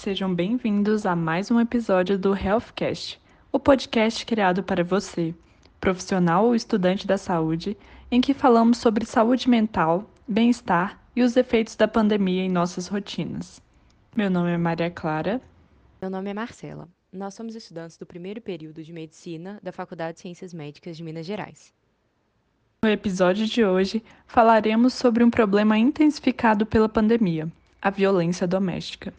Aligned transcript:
Sejam 0.00 0.34
bem-vindos 0.34 1.04
a 1.04 1.14
mais 1.14 1.50
um 1.50 1.60
episódio 1.60 2.18
do 2.18 2.34
Healthcast, 2.34 3.20
o 3.52 3.60
podcast 3.60 4.24
criado 4.24 4.62
para 4.62 4.82
você, 4.82 5.34
profissional 5.78 6.46
ou 6.46 6.54
estudante 6.54 7.06
da 7.06 7.18
saúde, 7.18 7.76
em 8.10 8.18
que 8.18 8.32
falamos 8.32 8.78
sobre 8.78 9.04
saúde 9.04 9.46
mental, 9.46 10.10
bem-estar 10.26 10.98
e 11.14 11.22
os 11.22 11.36
efeitos 11.36 11.76
da 11.76 11.86
pandemia 11.86 12.42
em 12.42 12.48
nossas 12.48 12.86
rotinas. 12.86 13.60
Meu 14.16 14.30
nome 14.30 14.50
é 14.50 14.56
Maria 14.56 14.90
Clara. 14.90 15.38
Meu 16.00 16.08
nome 16.08 16.30
é 16.30 16.34
Marcela. 16.34 16.88
Nós 17.12 17.34
somos 17.34 17.54
estudantes 17.54 17.98
do 17.98 18.06
primeiro 18.06 18.40
período 18.40 18.82
de 18.82 18.94
Medicina 18.94 19.60
da 19.62 19.70
Faculdade 19.70 20.14
de 20.14 20.20
Ciências 20.22 20.54
Médicas 20.54 20.96
de 20.96 21.04
Minas 21.04 21.26
Gerais. 21.26 21.74
No 22.82 22.88
episódio 22.88 23.46
de 23.46 23.62
hoje, 23.62 24.02
falaremos 24.26 24.94
sobre 24.94 25.22
um 25.22 25.28
problema 25.28 25.76
intensificado 25.76 26.64
pela 26.64 26.88
pandemia, 26.88 27.52
a 27.82 27.90
violência 27.90 28.46
doméstica. 28.46 29.12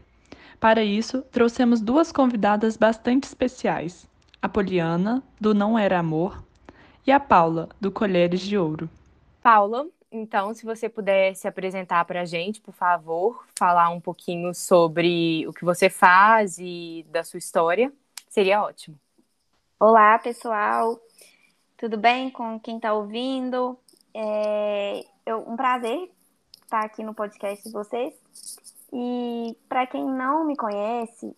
Para 0.61 0.83
isso, 0.83 1.23
trouxemos 1.23 1.81
duas 1.81 2.11
convidadas 2.11 2.77
bastante 2.77 3.23
especiais: 3.23 4.07
a 4.39 4.47
Poliana, 4.47 5.23
do 5.39 5.55
Não 5.55 5.77
Era 5.77 5.97
Amor, 5.97 6.43
e 7.05 7.11
a 7.11 7.19
Paula, 7.19 7.67
do 7.81 7.91
Colheres 7.91 8.41
de 8.41 8.55
Ouro. 8.59 8.87
Paula, 9.41 9.87
então, 10.11 10.53
se 10.53 10.63
você 10.63 10.87
puder 10.87 11.35
se 11.35 11.47
apresentar 11.47 12.05
para 12.05 12.21
a 12.21 12.25
gente, 12.25 12.61
por 12.61 12.75
favor, 12.75 13.43
falar 13.57 13.89
um 13.89 13.99
pouquinho 13.99 14.53
sobre 14.53 15.47
o 15.47 15.51
que 15.51 15.65
você 15.65 15.89
faz 15.89 16.59
e 16.59 17.07
da 17.09 17.23
sua 17.23 17.39
história, 17.39 17.91
seria 18.29 18.61
ótimo. 18.61 18.99
Olá, 19.79 20.19
pessoal. 20.19 21.01
Tudo 21.75 21.97
bem 21.97 22.29
com 22.29 22.59
quem 22.59 22.75
está 22.75 22.93
ouvindo? 22.93 23.75
É 24.13 25.03
eu, 25.25 25.39
um 25.39 25.55
prazer 25.55 26.11
estar 26.63 26.81
aqui 26.81 27.03
no 27.03 27.15
podcast 27.15 27.63
de 27.63 27.71
vocês. 27.71 28.13
E 28.91 29.57
para 29.69 29.87
quem 29.87 30.03
não 30.03 30.45
me 30.45 30.55
conhece 30.55 31.35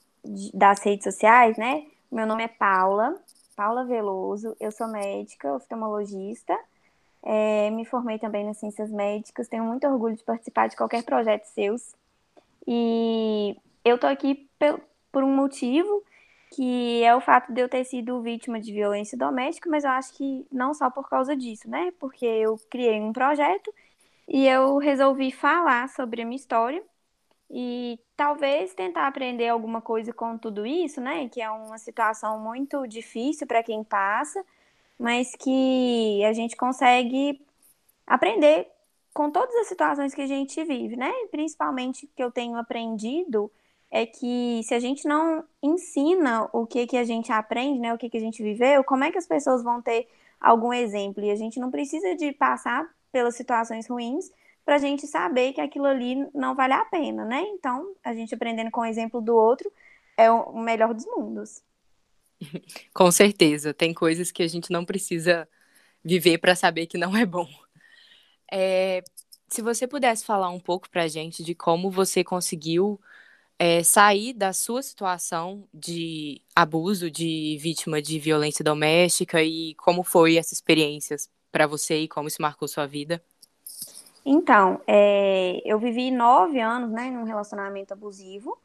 das 0.54 0.80
redes 0.84 1.04
sociais, 1.04 1.58
né? 1.58 1.86
Meu 2.12 2.26
nome 2.26 2.44
é 2.44 2.48
Paula, 2.48 3.16
Paula 3.56 3.86
Veloso. 3.86 4.56
Eu 4.60 4.72
sou 4.72 4.88
médica, 4.88 5.54
oftalmologista 5.54 6.58
é, 7.24 7.70
me 7.72 7.86
formei 7.86 8.20
também 8.20 8.46
nas 8.46 8.58
ciências 8.58 8.92
médicas, 8.92 9.48
tenho 9.48 9.64
muito 9.64 9.88
orgulho 9.88 10.16
de 10.16 10.24
participar 10.24 10.68
de 10.68 10.76
qualquer 10.76 11.04
projeto 11.04 11.46
seus. 11.46 11.96
E 12.68 13.58
eu 13.86 13.98
tô 13.98 14.08
aqui 14.08 14.50
por 15.12 15.24
um 15.24 15.34
motivo, 15.34 16.04
que 16.52 17.02
é 17.04 17.16
o 17.16 17.22
fato 17.22 17.54
de 17.54 17.62
eu 17.62 17.70
ter 17.70 17.86
sido 17.86 18.22
vítima 18.22 18.60
de 18.60 18.74
violência 18.74 19.18
doméstica, 19.18 19.70
mas 19.70 19.86
eu 19.86 19.92
acho 19.92 20.14
que 20.16 20.46
não 20.52 20.74
só 20.74 20.90
por 20.90 21.10
causa 21.10 21.36
disso, 21.36 21.70
né? 21.70 21.94
Porque 22.00 22.26
eu 22.26 22.60
criei 22.70 23.00
um 23.00 23.14
projeto 23.14 23.74
e 24.28 24.46
eu 24.48 24.78
resolvi 24.78 25.32
falar 25.32 25.88
sobre 25.90 26.22
a 26.22 26.26
minha 26.26 26.36
história 26.36 26.84
e 27.50 28.00
talvez 28.16 28.74
tentar 28.74 29.08
aprender 29.08 29.50
alguma 29.50 29.82
coisa 29.82 30.14
com 30.14 30.38
tudo 30.38 30.66
isso, 30.66 31.00
né? 31.02 31.30
Que 31.30 31.42
é 31.42 31.50
uma 31.50 31.78
situação 31.78 32.40
muito 32.40 32.88
difícil 32.88 33.46
para 33.48 33.64
quem 33.64 33.84
passa 33.84 34.44
mas 34.98 35.36
que 35.36 36.24
a 36.24 36.34
gente 36.34 36.56
consegue 36.56 37.42
aprender 38.06 38.68
com 39.14 39.30
todas 39.30 39.54
as 39.56 39.68
situações 39.68 40.14
que 40.14 40.22
a 40.22 40.28
gente 40.28 40.64
vive, 40.64 40.96
né? 40.96 41.12
Principalmente 41.30 42.10
que 42.16 42.24
eu 42.24 42.32
tenho 42.32 42.56
aprendido 42.56 43.52
é 43.92 44.06
que 44.06 44.62
se 44.64 44.74
a 44.74 44.80
gente 44.80 45.08
não 45.08 45.44
ensina 45.62 46.50
o 46.52 46.66
que 46.66 46.88
que 46.88 46.98
a 46.98 47.04
gente 47.04 47.32
aprende, 47.32 47.80
né, 47.80 47.94
o 47.94 47.98
que 47.98 48.10
que 48.10 48.18
a 48.18 48.20
gente 48.20 48.42
viveu, 48.42 48.84
como 48.84 49.04
é 49.04 49.12
que 49.12 49.20
as 49.20 49.28
pessoas 49.28 49.62
vão 49.62 49.82
ter 49.82 50.08
algum 50.42 50.74
exemplo? 50.74 51.24
E 51.24 51.30
a 51.30 51.36
gente 51.36 51.60
não 51.60 51.70
precisa 51.70 52.16
de 52.16 52.32
passar 52.32 52.90
pelas 53.12 53.36
situações 53.36 53.88
ruins 53.88 54.32
para 54.66 54.76
a 54.76 54.80
gente 54.80 55.06
saber 55.08 55.54
que 55.54 55.62
aquilo 55.62 55.86
ali 55.86 56.16
não 56.34 56.56
vale 56.56 56.74
a 56.74 56.86
pena, 56.86 57.26
né? 57.26 57.42
Então, 57.50 57.96
a 58.04 58.14
gente 58.14 58.34
aprendendo 58.34 58.72
com 58.72 58.82
o 58.82 58.86
exemplo 58.86 59.22
do 59.22 59.36
outro 59.36 59.72
é 60.18 60.32
o 60.32 60.58
melhor 60.58 60.94
dos 60.94 61.06
mundos. 61.06 61.62
Com 62.94 63.12
certeza, 63.12 63.74
tem 63.74 63.94
coisas 63.94 64.32
que 64.32 64.44
a 64.44 64.48
gente 64.48 64.72
não 64.72 64.86
precisa 64.86 65.48
viver 66.04 66.38
para 66.38 66.56
saber 66.56 66.88
que 66.88 66.98
não 66.98 67.16
é 67.16 67.26
bom. 67.26 67.48
É, 68.52 69.04
se 69.50 69.62
você 69.62 69.88
pudesse 69.88 70.26
falar 70.26 70.50
um 70.50 70.60
pouco 70.60 70.90
para 70.90 71.04
a 71.04 71.08
gente 71.08 71.44
de 71.44 71.56
como 71.56 71.90
você 71.90 72.24
conseguiu 72.24 73.00
é, 73.58 73.84
sair 73.84 74.34
da 74.34 74.54
sua 74.54 74.82
situação 74.82 75.68
de 75.74 76.42
abuso, 76.56 77.10
de 77.10 77.58
vítima 77.62 78.02
de 78.02 78.20
violência 78.20 78.64
doméstica 78.64 79.44
e 79.44 79.76
como 79.76 80.04
foi 80.04 80.38
essa 80.38 80.54
experiência 80.54 81.16
para 81.52 81.68
você 81.68 82.00
e 82.00 82.08
como 82.08 82.28
isso 82.28 82.42
marcou 82.42 82.68
sua 82.68 82.86
vida? 82.86 83.24
Então, 84.26 84.80
é, 84.88 85.62
eu 85.66 85.78
vivi 85.78 86.10
nove 86.10 86.60
anos 86.60 86.92
né, 86.92 87.10
num 87.12 87.24
relacionamento 87.24 87.94
abusivo 87.94 88.58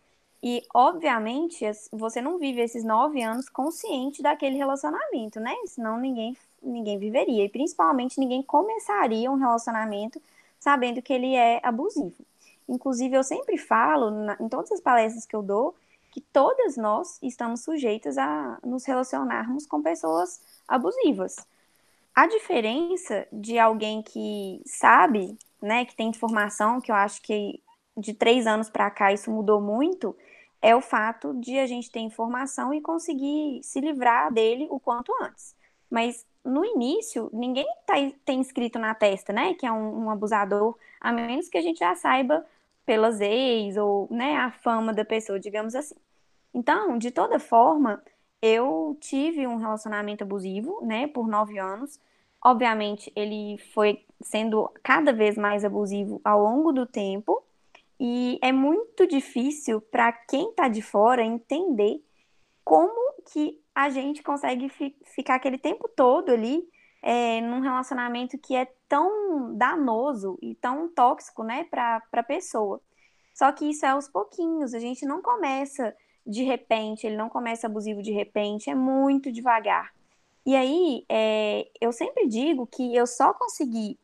e, 0.42 0.62
obviamente, 0.72 1.64
você 1.92 2.20
não 2.20 2.38
vive 2.38 2.60
esses 2.60 2.84
nove 2.84 3.20
anos 3.22 3.48
consciente 3.48 4.22
daquele 4.22 4.56
relacionamento, 4.56 5.40
né? 5.40 5.54
Senão 5.66 5.98
ninguém, 5.98 6.36
ninguém 6.62 6.98
viveria. 6.98 7.44
E, 7.44 7.48
principalmente, 7.48 8.20
ninguém 8.20 8.42
começaria 8.42 9.30
um 9.30 9.36
relacionamento 9.36 10.22
sabendo 10.60 11.02
que 11.02 11.12
ele 11.12 11.34
é 11.34 11.60
abusivo. 11.62 12.24
Inclusive, 12.68 13.16
eu 13.16 13.24
sempre 13.24 13.58
falo, 13.58 14.10
na, 14.10 14.36
em 14.40 14.48
todas 14.48 14.70
as 14.70 14.80
palestras 14.80 15.26
que 15.26 15.34
eu 15.34 15.42
dou, 15.42 15.74
que 16.10 16.20
todas 16.20 16.76
nós 16.76 17.18
estamos 17.22 17.62
sujeitas 17.62 18.16
a 18.16 18.58
nos 18.64 18.84
relacionarmos 18.84 19.66
com 19.66 19.82
pessoas 19.82 20.40
abusivas. 20.68 21.36
A 22.14 22.26
diferença 22.26 23.26
de 23.32 23.58
alguém 23.58 24.02
que 24.02 24.60
sabe, 24.66 25.36
né, 25.60 25.84
que 25.84 25.94
tem 25.94 26.08
informação, 26.08 26.80
que 26.80 26.90
eu 26.90 26.96
acho 26.96 27.22
que 27.22 27.62
de 27.96 28.14
três 28.14 28.46
anos 28.46 28.70
para 28.70 28.90
cá 28.90 29.12
isso 29.12 29.30
mudou 29.30 29.60
muito, 29.60 30.16
é 30.60 30.74
o 30.74 30.80
fato 30.80 31.34
de 31.34 31.58
a 31.58 31.66
gente 31.66 31.90
ter 31.90 32.00
informação 32.00 32.72
e 32.74 32.80
conseguir 32.80 33.60
se 33.62 33.80
livrar 33.80 34.32
dele 34.32 34.66
o 34.70 34.78
quanto 34.80 35.12
antes. 35.22 35.56
Mas 35.90 36.26
no 36.44 36.64
início, 36.64 37.30
ninguém 37.32 37.66
tá, 37.86 37.94
tem 38.24 38.40
escrito 38.40 38.78
na 38.78 38.94
testa, 38.94 39.32
né, 39.32 39.54
que 39.54 39.66
é 39.66 39.72
um, 39.72 40.04
um, 40.04 40.10
abusador, 40.10 40.76
a 41.00 41.12
menos 41.12 41.48
que 41.48 41.58
a 41.58 41.62
gente 41.62 41.78
já 41.78 41.94
saiba 41.94 42.44
pelas 42.84 43.20
ex 43.20 43.76
ou, 43.76 44.08
né, 44.10 44.36
a 44.36 44.50
fama 44.50 44.92
da 44.92 45.04
pessoa, 45.04 45.38
digamos 45.38 45.74
assim. 45.74 45.96
Então, 46.54 46.98
de 46.98 47.10
toda 47.10 47.38
forma, 47.38 48.02
eu 48.40 48.96
tive 49.00 49.46
um 49.46 49.56
relacionamento 49.56 50.24
abusivo, 50.24 50.80
né, 50.84 51.06
por 51.06 51.28
nove 51.28 51.58
anos. 51.58 52.00
Obviamente, 52.42 53.12
ele 53.14 53.58
foi 53.72 54.04
sendo 54.20 54.70
cada 54.82 55.12
vez 55.12 55.36
mais 55.36 55.64
abusivo 55.64 56.20
ao 56.24 56.42
longo 56.42 56.72
do 56.72 56.86
tempo, 56.86 57.42
e 58.00 58.38
é 58.42 58.52
muito 58.52 59.06
difícil 59.06 59.80
para 59.80 60.12
quem 60.12 60.50
está 60.50 60.68
de 60.68 60.80
fora 60.80 61.22
entender 61.22 62.02
como 62.64 63.14
que 63.32 63.60
a 63.74 63.88
gente 63.88 64.22
consegue 64.22 64.68
fi 64.68 64.94
ficar 65.04 65.36
aquele 65.36 65.58
tempo 65.58 65.88
todo 65.88 66.30
ali 66.30 66.68
é, 67.02 67.40
num 67.40 67.60
relacionamento 67.60 68.38
que 68.38 68.54
é 68.54 68.66
tão 68.88 69.54
danoso 69.54 70.38
e 70.42 70.54
tão 70.54 70.88
tóxico, 70.88 71.42
né, 71.42 71.64
para 71.64 72.02
a 72.12 72.22
pessoa. 72.22 72.80
Só 73.34 73.50
que 73.52 73.70
isso 73.70 73.86
é 73.86 73.90
aos 73.90 74.08
pouquinhos, 74.08 74.74
a 74.74 74.78
gente 74.78 75.06
não 75.06 75.22
começa 75.22 75.94
de 76.26 76.42
repente, 76.42 77.06
ele 77.06 77.16
não 77.16 77.28
começa 77.28 77.66
abusivo 77.66 78.02
de 78.02 78.12
repente, 78.12 78.68
é 78.68 78.74
muito 78.74 79.32
devagar. 79.32 79.92
E 80.44 80.54
aí, 80.56 81.04
é, 81.08 81.68
eu 81.80 81.92
sempre 81.92 82.26
digo 82.26 82.66
que 82.66 82.94
eu 82.94 83.06
só 83.06 83.32
consegui 83.32 83.98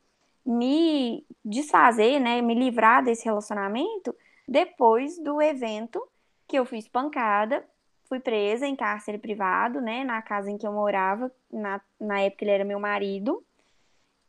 me 0.45 1.25
desfazer, 1.45 2.21
né, 2.21 2.43
me 2.43 2.55
livrar 2.55 3.03
desse 3.03 3.25
relacionamento 3.25 4.15
depois 4.47 5.19
do 5.19 5.41
evento 5.41 6.07
que 6.47 6.59
eu 6.59 6.65
fiz 6.65 6.87
pancada, 6.87 7.65
fui 8.09 8.21
presa 8.21 8.67
em 8.67 8.77
cárcere 8.77 9.19
privado, 9.19 9.81
né, 9.81 10.05
na 10.05 10.21
casa 10.21 10.51
em 10.51 10.59
que 10.59 10.67
eu 10.67 10.73
morava, 10.73 11.33
na, 11.51 11.81
na 11.99 12.21
época 12.21 12.45
ele 12.45 12.51
era 12.51 12.65
meu 12.65 12.79
marido, 12.79 13.43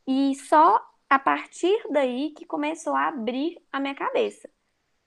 e 0.08 0.36
só 0.36 0.82
a 1.10 1.20
partir 1.20 1.78
daí 1.90 2.32
que 2.32 2.46
começou 2.46 2.96
a 2.96 3.08
abrir 3.08 3.62
a 3.72 3.80
minha 3.80 3.96
cabeça. 3.96 4.50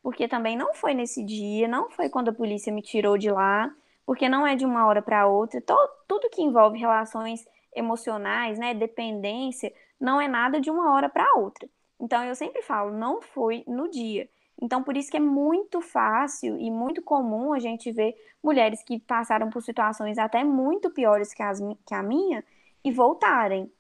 Porque 0.03 0.29
também 0.29 0.57
não 0.57 0.75
foi 0.75 0.95
nesse 0.95 1.25
dia, 1.25 1.67
não 1.67 1.91
foi 1.91 2.09
quando 2.09 2.29
a 2.29 2.33
polícia 2.33 2.73
me 2.73 2.83
tirou 2.83 3.19
de 3.19 3.31
lá, 3.31 3.71
porque 4.07 4.29
não 4.29 4.47
é 4.47 4.55
de 4.55 4.65
uma 4.65 4.87
hora 4.87 5.03
para 5.03 5.27
outra. 5.27 5.61
Todo, 5.61 5.91
tudo 6.07 6.31
que 6.31 6.43
envolve 6.43 6.79
relações 6.79 7.45
emocionais, 7.75 8.59
né, 8.59 8.75
dependência, 8.75 9.73
não 10.01 10.21
é 10.21 10.29
nada 10.29 10.61
de 10.61 10.71
uma 10.71 10.93
hora 10.93 11.09
para 11.09 11.35
outra. 11.37 11.69
Então 12.01 12.25
eu 12.25 12.35
sempre 12.35 12.63
falo, 12.63 12.93
não 12.93 13.21
foi 13.21 13.65
no 13.67 13.91
dia. 13.91 14.29
Então 14.61 14.83
por 14.83 14.97
isso 14.97 15.11
que 15.11 15.17
é 15.17 15.21
muito 15.21 15.81
fácil 15.81 16.59
e 16.59 16.71
muito 16.71 17.03
comum 17.03 17.53
a 17.53 17.59
gente 17.59 17.93
ver 17.93 18.15
mulheres 18.43 18.83
que 18.83 18.99
passaram 19.01 19.51
por 19.51 19.63
situações 19.63 20.19
até 20.19 20.45
muito 20.45 20.91
piores 20.91 21.35
que, 21.35 21.43
as, 21.43 21.61
que 21.87 21.95
a 21.95 22.03
minha 22.03 22.45
e 22.85 22.93
voltarem. 22.93 23.71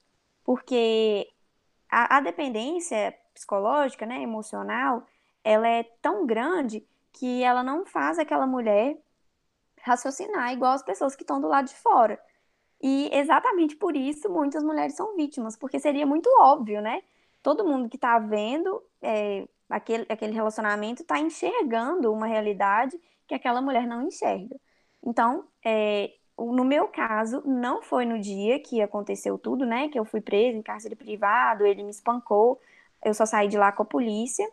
Porque 0.44 1.28
a, 1.90 2.18
a 2.18 2.20
dependência 2.20 3.14
psicológica, 3.34 4.06
né, 4.06 4.22
emocional, 4.22 5.06
ela 5.44 5.68
é 5.68 5.84
tão 6.02 6.26
grande 6.26 6.86
que 7.12 7.42
ela 7.42 7.62
não 7.62 7.86
faz 7.86 8.18
aquela 8.18 8.46
mulher 8.46 8.98
raciocinar 9.82 10.52
igual 10.52 10.72
as 10.72 10.82
pessoas 10.82 11.16
que 11.16 11.22
estão 11.22 11.40
do 11.40 11.48
lado 11.48 11.68
de 11.68 11.74
fora. 11.74 12.20
E 12.80 13.10
exatamente 13.12 13.76
por 13.76 13.96
isso 13.96 14.30
muitas 14.30 14.62
mulheres 14.62 14.94
são 14.94 15.16
vítimas, 15.16 15.56
porque 15.56 15.80
seria 15.80 16.06
muito 16.06 16.28
óbvio, 16.40 16.80
né? 16.80 17.02
Todo 17.42 17.64
mundo 17.66 17.88
que 17.88 17.96
está 17.96 18.18
vendo 18.18 18.82
é, 19.02 19.48
aquele, 19.68 20.06
aquele 20.08 20.32
relacionamento 20.32 21.02
está 21.02 21.18
enxergando 21.18 22.12
uma 22.12 22.26
realidade 22.26 22.98
que 23.26 23.34
aquela 23.34 23.60
mulher 23.60 23.86
não 23.86 24.02
enxerga. 24.02 24.56
Então, 25.04 25.44
é, 25.64 26.12
no 26.38 26.64
meu 26.64 26.88
caso, 26.88 27.42
não 27.44 27.82
foi 27.82 28.04
no 28.04 28.18
dia 28.20 28.60
que 28.60 28.80
aconteceu 28.80 29.36
tudo, 29.38 29.66
né? 29.66 29.88
Que 29.88 29.98
eu 29.98 30.04
fui 30.04 30.20
presa 30.20 30.56
em 30.56 30.62
cárcere 30.62 30.94
privado, 30.94 31.66
ele 31.66 31.82
me 31.82 31.90
espancou, 31.90 32.60
eu 33.04 33.12
só 33.12 33.26
saí 33.26 33.48
de 33.48 33.58
lá 33.58 33.72
com 33.72 33.82
a 33.82 33.86
polícia, 33.86 34.48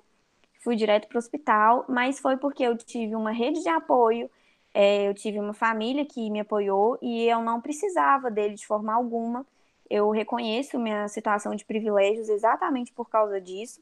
fui 0.62 0.76
direto 0.76 1.08
para 1.08 1.18
o 1.18 1.20
hospital, 1.20 1.86
mas 1.88 2.20
foi 2.20 2.38
porque 2.38 2.64
eu 2.64 2.76
tive 2.78 3.16
uma 3.16 3.32
rede 3.32 3.62
de 3.62 3.70
apoio, 3.70 4.30
é, 4.78 5.08
eu 5.08 5.14
tive 5.14 5.40
uma 5.40 5.54
família 5.54 6.06
que 6.06 6.30
me 6.30 6.42
apoiou 6.42 7.00
e 7.02 7.26
eu 7.30 7.42
não 7.42 7.62
precisava 7.62 8.30
dele 8.30 8.56
de 8.56 8.68
forma 8.68 8.94
alguma. 8.94 9.46
Eu 9.90 10.10
reconheço 10.10 10.78
minha 10.78 11.08
situação 11.08 11.56
de 11.56 11.64
privilégios 11.64 12.28
exatamente 12.28 12.92
por 12.92 13.10
causa 13.10 13.40
disso. 13.40 13.80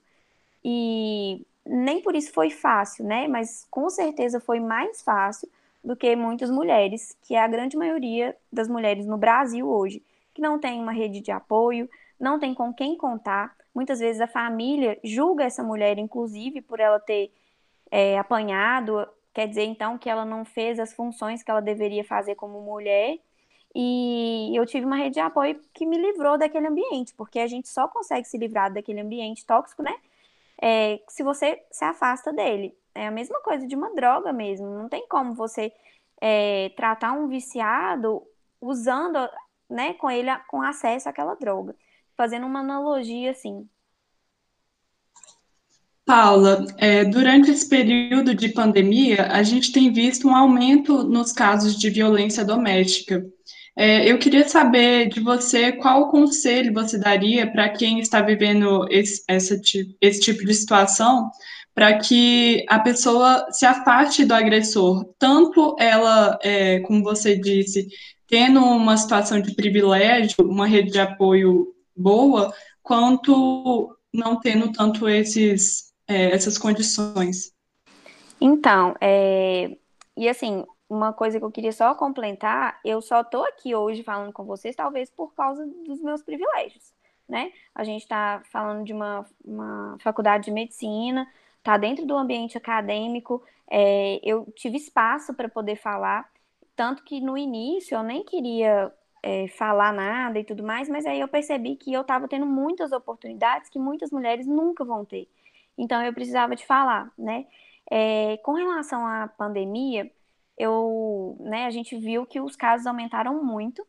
E 0.64 1.44
nem 1.66 2.00
por 2.00 2.16
isso 2.16 2.32
foi 2.32 2.52
fácil, 2.52 3.06
né? 3.06 3.28
Mas 3.28 3.66
com 3.72 3.90
certeza 3.90 4.40
foi 4.40 4.60
mais 4.60 5.02
fácil 5.02 5.50
do 5.84 5.96
que 5.96 6.16
muitas 6.16 6.52
mulheres, 6.52 7.18
que 7.24 7.34
é 7.34 7.42
a 7.42 7.48
grande 7.48 7.76
maioria 7.76 8.38
das 8.52 8.68
mulheres 8.68 9.08
no 9.08 9.18
Brasil 9.18 9.68
hoje, 9.68 10.04
que 10.32 10.44
não 10.44 10.60
tem 10.60 10.80
uma 10.80 10.92
rede 10.92 11.22
de 11.22 11.32
apoio, 11.32 11.90
não 12.20 12.40
tem 12.40 12.54
com 12.54 12.72
quem 12.72 12.96
contar. 12.96 13.56
Muitas 13.74 14.00
vezes 14.00 14.22
a 14.22 14.28
família 14.28 15.00
julga 15.04 15.44
essa 15.44 15.64
mulher, 15.64 15.98
inclusive, 15.98 16.62
por 16.62 16.80
ela 16.80 17.00
ter 17.00 17.32
é, 17.90 18.20
apanhado, 18.20 19.08
quer 19.34 19.48
dizer 19.48 19.64
então 19.64 19.98
que 19.98 20.10
ela 20.10 20.26
não 20.26 20.46
fez 20.46 20.80
as 20.80 20.94
funções 20.94 21.44
que 21.44 21.52
ela 21.52 21.62
deveria 21.62 22.04
fazer 22.04 22.36
como 22.36 22.62
mulher. 22.62 23.18
E 23.76 24.52
eu 24.56 24.66
tive 24.66 24.86
uma 24.86 24.96
rede 24.98 25.16
de 25.16 25.20
apoio 25.20 25.60
que 25.74 25.86
me 25.86 25.98
livrou 25.98 26.38
daquele 26.38 26.68
ambiente, 26.68 27.14
porque 27.16 27.40
a 27.40 27.48
gente 27.48 27.68
só 27.68 27.88
consegue 27.88 28.28
se 28.28 28.38
livrar 28.38 28.72
daquele 28.72 29.02
ambiente 29.02 29.46
tóxico, 29.46 29.82
né? 29.82 29.96
É, 30.62 31.02
se 31.10 31.24
você 31.24 31.62
se 31.72 31.84
afasta 31.84 32.32
dele. 32.32 32.78
É 32.96 33.08
a 33.08 33.12
mesma 33.12 33.42
coisa 33.42 33.66
de 33.68 33.76
uma 33.76 33.94
droga 33.96 34.32
mesmo. 34.32 34.68
Não 34.68 34.88
tem 34.88 35.08
como 35.08 35.34
você 35.34 35.74
é, 36.22 36.70
tratar 36.76 37.14
um 37.14 37.28
viciado 37.28 38.24
usando, 38.62 39.18
né, 39.70 39.94
com 39.96 40.10
ele 40.10 40.30
com 40.48 40.62
acesso 40.62 41.10
àquela 41.10 41.36
droga. 41.36 41.76
Fazendo 42.16 42.46
uma 42.46 42.60
analogia 42.60 43.32
assim. 43.32 43.68
Paula, 46.06 46.66
é, 46.78 47.06
durante 47.06 47.50
esse 47.50 47.68
período 47.68 48.36
de 48.36 48.50
pandemia, 48.50 49.28
a 49.28 49.42
gente 49.42 49.72
tem 49.72 49.92
visto 49.92 50.28
um 50.28 50.36
aumento 50.36 51.04
nos 51.04 51.32
casos 51.32 51.78
de 51.78 51.90
violência 51.90 52.44
doméstica. 52.44 53.26
É, 53.76 54.10
eu 54.12 54.20
queria 54.20 54.48
saber 54.48 55.08
de 55.10 55.20
você 55.20 55.72
qual 55.72 56.12
conselho 56.12 56.74
você 56.74 56.98
daria 57.00 57.50
para 57.50 57.70
quem 57.70 58.00
está 58.00 58.22
vivendo 58.22 58.86
esse, 58.92 59.24
essa, 59.28 59.60
esse 60.02 60.20
tipo 60.20 60.46
de 60.46 60.54
situação, 60.54 61.32
para 61.74 61.98
que 61.98 62.64
a 62.70 62.80
pessoa 62.80 63.48
se 63.52 63.66
afaste 63.66 64.26
do 64.26 64.34
agressor, 64.34 65.06
tanto 65.18 65.76
ela, 65.80 66.38
é, 66.44 66.82
como 66.82 67.02
você 67.02 67.36
disse, 67.36 67.88
tendo 68.28 68.60
uma 68.64 68.98
situação 68.98 69.42
de 69.42 69.56
privilégio, 69.56 70.36
uma 70.42 70.68
rede 70.68 70.92
de 70.92 71.00
apoio 71.00 71.74
boa, 71.96 72.54
quanto 72.84 73.98
não 74.14 74.40
tendo 74.40 74.72
tanto 74.72 75.10
esses, 75.10 75.93
é, 76.08 76.32
essas 76.32 76.58
condições. 76.58 77.54
Então, 78.40 78.96
é, 79.00 79.78
e 80.18 80.28
assim, 80.28 80.66
uma 80.90 81.14
coisa 81.14 81.40
que 81.40 81.46
eu 81.46 81.52
queria 81.52 81.72
só 81.72 81.96
complementar, 81.96 82.80
eu 82.84 83.02
só 83.02 83.24
tô 83.24 83.44
aqui 83.44 83.74
hoje 83.74 84.04
falando 84.04 84.32
com 84.32 84.44
vocês, 84.44 84.76
talvez 84.76 85.10
por 85.10 85.34
causa 85.34 85.66
dos 85.66 86.02
meus 86.02 86.22
privilégios, 86.22 86.94
né? 87.28 87.52
A 87.74 87.84
gente 87.84 88.02
está 88.02 88.42
falando 88.52 88.84
de 88.84 88.94
uma, 88.94 89.26
uma 89.44 89.98
faculdade 90.00 90.46
de 90.46 90.52
medicina, 90.52 91.28
tá 91.64 91.78
dentro 91.78 92.06
do 92.06 92.16
ambiente 92.16 92.58
acadêmico, 92.58 93.42
é, 93.70 94.20
eu 94.24 94.46
tive 94.56 94.78
espaço 94.78 95.34
para 95.34 95.50
poder 95.50 95.78
falar, 95.78 96.30
tanto 96.76 97.04
que 97.04 97.22
no 97.22 97.38
início 97.38 97.96
eu 97.96 98.04
nem 98.04 98.24
queria 98.24 98.92
é, 99.24 99.48
falar 99.48 99.94
nada 99.94 100.38
e 100.38 100.44
tudo 100.44 100.62
mais, 100.62 100.90
mas 100.90 101.06
aí 101.06 101.20
eu 101.20 101.28
percebi 101.28 101.76
que 101.76 101.94
eu 101.94 102.02
estava 102.02 102.28
tendo 102.28 102.46
muitas 102.46 102.92
oportunidades 102.92 103.70
que 103.70 103.80
muitas 103.80 104.12
mulheres 104.12 104.46
nunca 104.46 104.84
vão 104.84 105.06
ter. 105.06 105.28
Então 105.78 106.04
eu 106.04 106.14
precisava 106.14 106.56
de 106.56 106.66
falar, 106.66 107.12
né? 107.18 107.46
É, 107.92 108.38
com 108.38 108.54
relação 108.54 109.06
à 109.06 109.28
pandemia, 109.28 110.10
eu, 110.58 111.38
né, 111.40 111.66
a 111.66 111.72
gente 111.72 111.98
viu 111.98 112.26
que 112.26 112.40
os 112.40 112.56
casos 112.56 112.88
aumentaram 112.88 113.44
muito. 113.44 113.86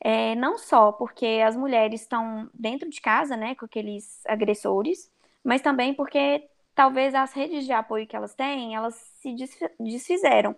É, 0.00 0.34
não 0.36 0.58
só 0.58 0.92
porque 0.92 1.42
as 1.46 1.56
mulheres 1.56 2.02
estão 2.02 2.50
dentro 2.52 2.90
de 2.90 3.00
casa, 3.00 3.36
né, 3.36 3.54
com 3.54 3.64
aqueles 3.64 4.20
agressores, 4.26 5.10
mas 5.42 5.62
também 5.62 5.94
porque 5.94 6.46
talvez 6.74 7.14
as 7.14 7.32
redes 7.32 7.64
de 7.64 7.72
apoio 7.72 8.06
que 8.06 8.16
elas 8.16 8.34
têm, 8.34 8.74
elas 8.74 8.94
se 9.20 9.34
desfizeram. 9.80 10.54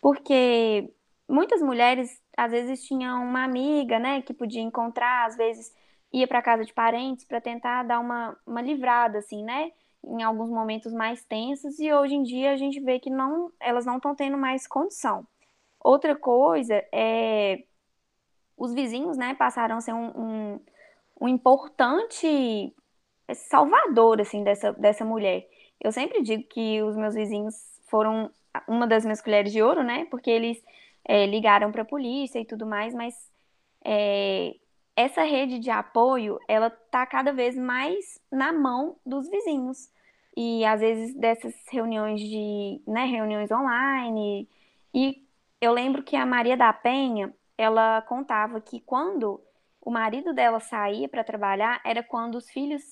Porque 0.00 0.92
muitas 1.28 1.62
mulheres, 1.62 2.22
às 2.36 2.52
vezes, 2.52 2.84
tinham 2.84 3.24
uma 3.24 3.44
amiga, 3.44 3.98
né, 3.98 4.22
que 4.22 4.34
podia 4.34 4.62
encontrar, 4.62 5.26
às 5.26 5.36
vezes 5.36 5.74
ia 6.12 6.28
para 6.28 6.42
casa 6.42 6.64
de 6.64 6.72
parentes 6.72 7.24
para 7.24 7.40
tentar 7.40 7.82
dar 7.84 7.98
uma, 8.00 8.36
uma 8.46 8.62
livrada, 8.62 9.18
assim, 9.18 9.42
né? 9.44 9.72
Em 10.08 10.22
alguns 10.22 10.50
momentos 10.50 10.92
mais 10.92 11.24
tensos 11.24 11.78
e 11.78 11.92
hoje 11.92 12.14
em 12.14 12.22
dia 12.22 12.52
a 12.52 12.56
gente 12.56 12.80
vê 12.80 12.98
que 12.98 13.10
não, 13.10 13.50
elas 13.60 13.86
não 13.86 13.96
estão 13.96 14.14
tendo 14.14 14.36
mais 14.36 14.66
condição. 14.66 15.26
Outra 15.80 16.14
coisa 16.16 16.82
é 16.92 17.64
os 18.56 18.72
vizinhos, 18.72 19.16
né, 19.16 19.34
passaram 19.34 19.76
a 19.76 19.80
ser 19.80 19.92
um, 19.92 20.06
um, 20.16 20.60
um 21.20 21.28
importante 21.28 22.72
salvador 23.32 24.20
assim 24.20 24.44
dessa, 24.44 24.72
dessa 24.72 25.04
mulher. 25.04 25.46
Eu 25.80 25.92
sempre 25.92 26.22
digo 26.22 26.44
que 26.44 26.82
os 26.82 26.96
meus 26.96 27.14
vizinhos 27.14 27.54
foram 27.88 28.30
uma 28.68 28.86
das 28.86 29.04
minhas 29.04 29.20
colheres 29.20 29.52
de 29.52 29.62
ouro, 29.62 29.82
né? 29.82 30.06
Porque 30.10 30.30
eles 30.30 30.62
é, 31.04 31.26
ligaram 31.26 31.72
para 31.72 31.82
a 31.82 31.86
polícia 31.86 32.38
e 32.38 32.44
tudo 32.44 32.66
mais, 32.66 32.94
mas 32.94 33.14
é, 33.84 34.54
essa 34.96 35.22
rede 35.22 35.58
de 35.58 35.70
apoio 35.70 36.38
ela 36.48 36.70
tá 36.70 37.04
cada 37.06 37.32
vez 37.32 37.56
mais 37.56 38.20
na 38.30 38.52
mão 38.52 38.96
dos 39.04 39.28
vizinhos 39.28 39.90
e 40.36 40.64
às 40.64 40.80
vezes 40.80 41.14
dessas 41.14 41.54
reuniões 41.70 42.20
de, 42.20 42.80
né, 42.86 43.04
reuniões 43.04 43.50
online. 43.50 44.48
E 44.92 45.24
eu 45.60 45.72
lembro 45.72 46.02
que 46.02 46.16
a 46.16 46.26
Maria 46.26 46.56
da 46.56 46.72
Penha, 46.72 47.32
ela 47.56 48.02
contava 48.02 48.60
que 48.60 48.80
quando 48.80 49.40
o 49.80 49.90
marido 49.90 50.32
dela 50.32 50.60
saía 50.60 51.08
para 51.08 51.24
trabalhar, 51.24 51.80
era 51.84 52.02
quando 52.02 52.36
os 52.36 52.48
filhos 52.50 52.82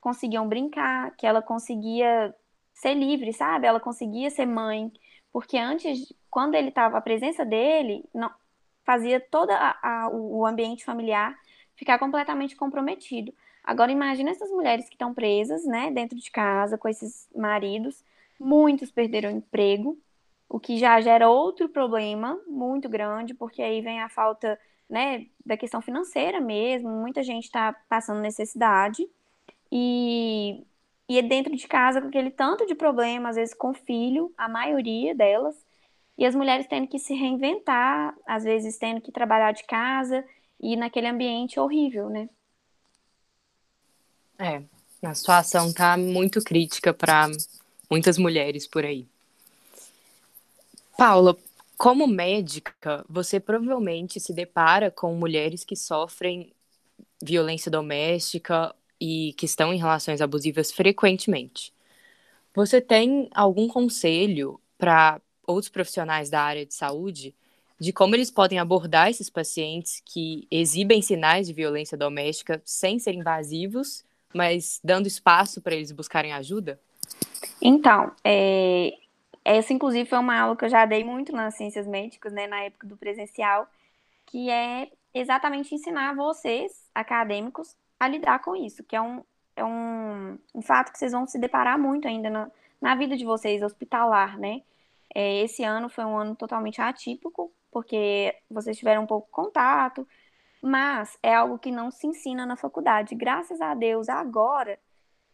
conseguiam 0.00 0.48
brincar, 0.48 1.14
que 1.16 1.26
ela 1.26 1.40
conseguia 1.40 2.34
ser 2.72 2.94
livre, 2.94 3.32
sabe? 3.32 3.66
Ela 3.66 3.80
conseguia 3.80 4.30
ser 4.30 4.46
mãe, 4.46 4.92
porque 5.32 5.56
antes, 5.58 6.12
quando 6.30 6.54
ele 6.54 6.68
estava, 6.68 6.98
a 6.98 7.02
presença 7.02 7.44
dele 7.44 8.04
não 8.14 8.30
fazia 8.84 9.20
todo 9.20 9.50
o 10.12 10.44
ambiente 10.46 10.84
familiar 10.84 11.38
ficar 11.76 11.98
completamente 11.98 12.56
comprometido. 12.56 13.32
Agora 13.70 13.92
imagina 13.92 14.30
essas 14.32 14.50
mulheres 14.50 14.88
que 14.88 14.96
estão 14.96 15.14
presas, 15.14 15.64
né, 15.64 15.92
dentro 15.92 16.18
de 16.18 16.28
casa 16.28 16.76
com 16.76 16.88
esses 16.88 17.28
maridos. 17.36 18.04
Muitos 18.38 18.90
perderam 18.90 19.30
emprego, 19.30 19.96
o 20.48 20.58
que 20.58 20.76
já 20.76 21.00
gera 21.00 21.28
outro 21.30 21.68
problema 21.68 22.36
muito 22.48 22.88
grande, 22.88 23.32
porque 23.32 23.62
aí 23.62 23.80
vem 23.80 24.00
a 24.00 24.08
falta, 24.08 24.58
né, 24.88 25.26
da 25.46 25.56
questão 25.56 25.80
financeira 25.80 26.40
mesmo. 26.40 26.88
Muita 26.90 27.22
gente 27.22 27.44
está 27.44 27.72
passando 27.88 28.20
necessidade 28.20 29.08
e 29.72 30.64
e 31.08 31.18
é 31.18 31.22
dentro 31.22 31.54
de 31.56 31.68
casa 31.68 32.00
com 32.00 32.08
aquele 32.08 32.30
tanto 32.30 32.66
de 32.66 32.74
problema, 32.74 33.28
às 33.30 33.36
vezes 33.36 33.54
com 33.54 33.74
filho, 33.74 34.32
a 34.38 34.48
maioria 34.48 35.14
delas, 35.14 35.56
e 36.18 36.26
as 36.26 36.34
mulheres 36.36 36.66
tendo 36.68 36.88
que 36.88 36.98
se 36.98 37.14
reinventar, 37.14 38.16
às 38.26 38.44
vezes 38.44 38.78
tendo 38.78 39.00
que 39.00 39.12
trabalhar 39.12 39.52
de 39.52 39.64
casa 39.64 40.24
e 40.60 40.76
naquele 40.76 41.08
ambiente 41.08 41.58
horrível, 41.60 42.10
né? 42.10 42.28
É, 44.40 44.62
a 45.02 45.14
situação 45.14 45.70
tá 45.70 45.98
muito 45.98 46.42
crítica 46.42 46.94
para 46.94 47.28
muitas 47.90 48.16
mulheres 48.16 48.66
por 48.66 48.86
aí. 48.86 49.06
Paula, 50.96 51.36
como 51.76 52.06
médica, 52.06 53.04
você 53.06 53.38
provavelmente 53.38 54.18
se 54.18 54.32
depara 54.32 54.90
com 54.90 55.14
mulheres 55.14 55.62
que 55.62 55.76
sofrem 55.76 56.50
violência 57.22 57.70
doméstica 57.70 58.74
e 58.98 59.34
que 59.34 59.44
estão 59.44 59.74
em 59.74 59.78
relações 59.78 60.22
abusivas 60.22 60.72
frequentemente. 60.72 61.70
Você 62.54 62.80
tem 62.80 63.28
algum 63.34 63.68
conselho 63.68 64.58
para 64.78 65.20
outros 65.46 65.68
profissionais 65.68 66.30
da 66.30 66.40
área 66.40 66.64
de 66.64 66.72
saúde 66.72 67.34
de 67.78 67.92
como 67.92 68.14
eles 68.14 68.30
podem 68.30 68.58
abordar 68.58 69.10
esses 69.10 69.28
pacientes 69.28 70.02
que 70.04 70.46
exibem 70.50 71.02
sinais 71.02 71.46
de 71.46 71.52
violência 71.52 71.96
doméstica 71.96 72.60
sem 72.64 72.98
ser 72.98 73.14
invasivos 73.14 74.02
mas 74.34 74.80
dando 74.82 75.06
espaço 75.06 75.60
para 75.60 75.74
eles 75.74 75.92
buscarem 75.92 76.32
ajuda? 76.32 76.80
Então, 77.60 78.12
é, 78.24 78.96
essa 79.44 79.72
inclusive 79.72 80.08
foi 80.08 80.18
uma 80.18 80.38
aula 80.38 80.56
que 80.56 80.64
eu 80.64 80.68
já 80.68 80.84
dei 80.86 81.04
muito 81.04 81.32
nas 81.32 81.54
ciências 81.54 81.86
médicas, 81.86 82.32
né, 82.32 82.46
na 82.46 82.60
época 82.62 82.86
do 82.86 82.96
presencial, 82.96 83.68
que 84.26 84.50
é 84.50 84.90
exatamente 85.12 85.74
ensinar 85.74 86.14
vocês, 86.14 86.88
acadêmicos, 86.94 87.76
a 87.98 88.08
lidar 88.08 88.38
com 88.40 88.54
isso, 88.56 88.82
que 88.84 88.96
é 88.96 89.00
um, 89.00 89.22
é 89.56 89.64
um, 89.64 90.38
um 90.54 90.62
fato 90.62 90.92
que 90.92 90.98
vocês 90.98 91.12
vão 91.12 91.26
se 91.26 91.38
deparar 91.38 91.78
muito 91.78 92.08
ainda 92.08 92.30
na, 92.30 92.50
na 92.80 92.94
vida 92.94 93.16
de 93.16 93.24
vocês, 93.24 93.62
hospitalar, 93.62 94.38
né? 94.38 94.62
É, 95.14 95.42
esse 95.42 95.64
ano 95.64 95.88
foi 95.88 96.04
um 96.04 96.16
ano 96.16 96.36
totalmente 96.36 96.80
atípico, 96.80 97.52
porque 97.70 98.34
vocês 98.50 98.78
tiveram 98.78 99.02
um 99.02 99.06
pouco 99.06 99.28
contato, 99.30 100.06
mas 100.60 101.18
é 101.22 101.34
algo 101.34 101.58
que 101.58 101.70
não 101.70 101.90
se 101.90 102.06
ensina 102.06 102.44
na 102.44 102.56
faculdade. 102.56 103.14
Graças 103.14 103.60
a 103.60 103.74
Deus, 103.74 104.08
agora 104.08 104.78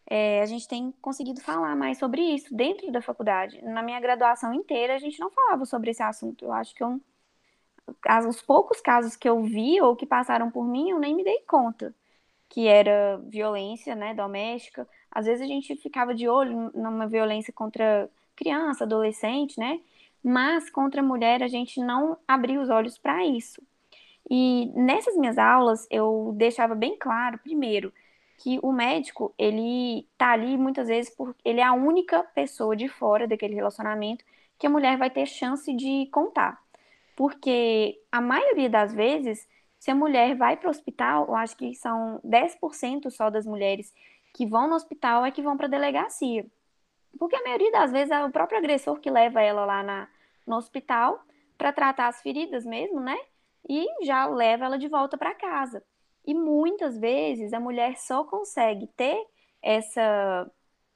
é, 0.08 0.40
a 0.40 0.46
gente 0.46 0.68
tem 0.68 0.92
conseguido 1.02 1.40
falar 1.40 1.74
mais 1.74 1.98
sobre 1.98 2.22
isso 2.22 2.54
dentro 2.54 2.90
da 2.92 3.02
faculdade. 3.02 3.60
Na 3.62 3.82
minha 3.82 4.00
graduação 4.00 4.54
inteira, 4.54 4.94
a 4.94 4.98
gente 4.98 5.18
não 5.18 5.30
falava 5.30 5.64
sobre 5.64 5.90
esse 5.90 6.02
assunto. 6.02 6.44
Eu 6.44 6.52
acho 6.52 6.74
que 6.74 6.82
eu, 6.82 7.00
os 8.28 8.40
poucos 8.40 8.80
casos 8.80 9.16
que 9.16 9.28
eu 9.28 9.42
vi 9.42 9.80
ou 9.80 9.96
que 9.96 10.06
passaram 10.06 10.50
por 10.50 10.64
mim, 10.64 10.90
eu 10.90 10.98
nem 10.98 11.14
me 11.14 11.24
dei 11.24 11.40
conta 11.40 11.94
que 12.48 12.66
era 12.68 13.20
violência 13.26 13.94
né, 13.94 14.14
doméstica. 14.14 14.88
Às 15.10 15.26
vezes 15.26 15.42
a 15.42 15.46
gente 15.46 15.74
ficava 15.76 16.14
de 16.14 16.28
olho 16.28 16.70
numa 16.74 17.06
violência 17.06 17.52
contra 17.52 18.08
criança, 18.36 18.84
adolescente, 18.84 19.58
né? 19.58 19.80
Mas 20.22 20.70
contra 20.70 21.00
a 21.00 21.04
mulher 21.04 21.42
a 21.42 21.48
gente 21.48 21.80
não 21.80 22.16
abriu 22.26 22.60
os 22.60 22.70
olhos 22.70 22.98
para 22.98 23.24
isso. 23.26 23.60
E 24.28 24.72
nessas 24.74 25.16
minhas 25.16 25.38
aulas 25.38 25.86
eu 25.90 26.32
deixava 26.36 26.74
bem 26.74 26.96
claro, 26.98 27.38
primeiro, 27.38 27.92
que 28.38 28.58
o 28.62 28.72
médico, 28.72 29.34
ele 29.38 30.06
tá 30.18 30.32
ali 30.32 30.58
muitas 30.58 30.88
vezes 30.88 31.14
porque 31.14 31.40
ele 31.44 31.60
é 31.60 31.64
a 31.64 31.72
única 31.72 32.22
pessoa 32.22 32.76
de 32.76 32.88
fora 32.88 33.26
daquele 33.26 33.54
relacionamento 33.54 34.24
que 34.58 34.66
a 34.66 34.70
mulher 34.70 34.96
vai 34.98 35.10
ter 35.10 35.26
chance 35.26 35.72
de 35.72 36.06
contar. 36.12 36.60
Porque 37.14 37.98
a 38.12 38.20
maioria 38.20 38.68
das 38.68 38.92
vezes, 38.92 39.48
se 39.78 39.90
a 39.90 39.94
mulher 39.94 40.36
vai 40.36 40.56
para 40.56 40.68
o 40.68 40.70
hospital, 40.70 41.26
eu 41.28 41.34
acho 41.34 41.56
que 41.56 41.74
são 41.74 42.20
10% 42.24 43.10
só 43.10 43.30
das 43.30 43.46
mulheres 43.46 43.92
que 44.34 44.46
vão 44.46 44.68
no 44.68 44.74
hospital 44.74 45.24
é 45.24 45.30
que 45.30 45.42
vão 45.42 45.56
para 45.56 45.66
a 45.66 45.70
delegacia. 45.70 46.46
Porque 47.18 47.36
a 47.36 47.42
maioria 47.42 47.72
das 47.72 47.90
vezes 47.90 48.10
é 48.10 48.22
o 48.22 48.30
próprio 48.30 48.58
agressor 48.58 49.00
que 49.00 49.10
leva 49.10 49.40
ela 49.40 49.64
lá 49.64 49.82
na, 49.82 50.08
no 50.46 50.56
hospital 50.56 51.24
para 51.56 51.72
tratar 51.72 52.08
as 52.08 52.20
feridas 52.20 52.66
mesmo, 52.66 53.00
né? 53.00 53.16
E 53.68 54.04
já 54.04 54.26
leva 54.26 54.66
ela 54.66 54.78
de 54.78 54.88
volta 54.88 55.18
para 55.18 55.34
casa. 55.34 55.82
E 56.24 56.34
muitas 56.34 56.98
vezes 56.98 57.52
a 57.52 57.60
mulher 57.60 57.96
só 57.96 58.24
consegue 58.24 58.86
ter 58.88 59.16
essa, 59.62 60.50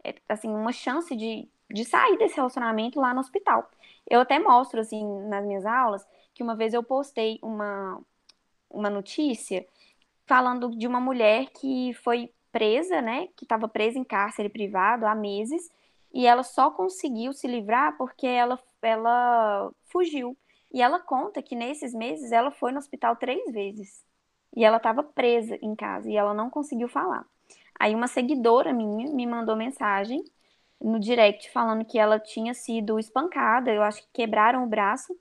é, 0.04 0.14
assim, 0.28 0.48
uma 0.48 0.72
chance 0.72 1.14
de, 1.16 1.48
de 1.70 1.84
sair 1.84 2.16
desse 2.18 2.36
relacionamento 2.36 3.00
lá 3.00 3.14
no 3.14 3.20
hospital. 3.20 3.70
Eu 4.08 4.20
até 4.20 4.38
mostro, 4.38 4.80
assim, 4.80 5.04
nas 5.28 5.44
minhas 5.44 5.64
aulas, 5.66 6.06
que 6.34 6.42
uma 6.42 6.56
vez 6.56 6.74
eu 6.74 6.82
postei 6.82 7.38
uma, 7.42 8.00
uma 8.68 8.90
notícia 8.90 9.66
falando 10.26 10.70
de 10.76 10.86
uma 10.86 11.00
mulher 11.00 11.50
que 11.50 11.92
foi 11.94 12.32
presa, 12.52 13.00
né, 13.00 13.28
que 13.36 13.44
estava 13.44 13.68
presa 13.68 13.98
em 13.98 14.04
cárcere 14.04 14.48
privado 14.48 15.06
há 15.06 15.14
meses, 15.14 15.70
e 16.12 16.26
ela 16.26 16.42
só 16.42 16.70
conseguiu 16.70 17.32
se 17.32 17.46
livrar 17.46 17.96
porque 17.96 18.26
ela, 18.26 18.58
ela 18.82 19.70
fugiu. 19.86 20.36
E 20.72 20.80
ela 20.80 21.00
conta 21.00 21.42
que 21.42 21.56
nesses 21.56 21.92
meses 21.94 22.32
ela 22.32 22.50
foi 22.50 22.72
no 22.72 22.78
hospital 22.78 23.16
três 23.16 23.50
vezes. 23.52 24.04
E 24.56 24.64
ela 24.64 24.76
estava 24.78 25.02
presa 25.02 25.58
em 25.62 25.74
casa 25.74 26.10
e 26.10 26.16
ela 26.16 26.34
não 26.34 26.50
conseguiu 26.50 26.88
falar. 26.88 27.24
Aí 27.78 27.94
uma 27.94 28.06
seguidora 28.06 28.72
minha 28.72 29.10
me 29.10 29.26
mandou 29.26 29.56
mensagem 29.56 30.22
no 30.80 30.98
direct 30.98 31.50
falando 31.50 31.84
que 31.84 31.98
ela 31.98 32.18
tinha 32.18 32.54
sido 32.54 32.98
espancada, 32.98 33.72
eu 33.72 33.82
acho 33.82 34.02
que 34.02 34.08
quebraram 34.12 34.64
o 34.64 34.68
braço 34.68 35.14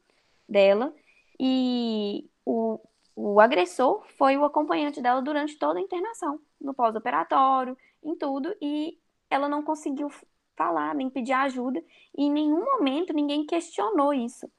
dela 0.48 0.94
e 1.40 2.30
o, 2.46 2.80
o 3.16 3.40
agressor 3.40 4.06
foi 4.18 4.38
o 4.38 4.46
acompanhante 4.46 5.02
dela 5.02 5.22
durante 5.22 5.58
toda 5.58 5.80
a 5.80 5.82
internação, 5.82 6.40
no 6.60 6.74
pós-operatório, 6.74 7.78
em 8.04 8.16
tudo, 8.16 8.56
e 8.62 8.98
ela 9.30 9.48
não 9.50 9.62
conseguiu 9.62 10.10
falar, 10.56 10.96
nem 10.96 11.10
pedir 11.10 11.34
ajuda, 11.34 11.84
e 12.18 12.24
em 12.24 12.32
nenhum 12.32 12.64
momento 12.64 13.14
ninguém 13.14 13.46
questionou 13.46 14.14
isso. 14.14 14.50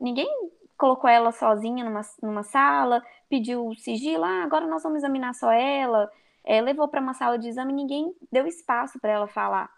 Ninguém 0.00 0.28
colocou 0.76 1.10
ela 1.10 1.32
sozinha 1.32 1.84
numa, 1.84 2.02
numa 2.22 2.42
sala, 2.42 3.02
pediu 3.28 3.74
sigilo, 3.76 4.24
ah, 4.24 4.44
agora 4.44 4.66
nós 4.66 4.82
vamos 4.82 4.98
examinar 4.98 5.34
só 5.34 5.50
ela, 5.50 6.10
é, 6.44 6.60
levou 6.60 6.88
para 6.88 7.00
uma 7.00 7.14
sala 7.14 7.38
de 7.38 7.48
exame, 7.48 7.72
ninguém 7.72 8.14
deu 8.30 8.46
espaço 8.46 8.98
para 9.00 9.12
ela 9.12 9.26
falar 9.26 9.70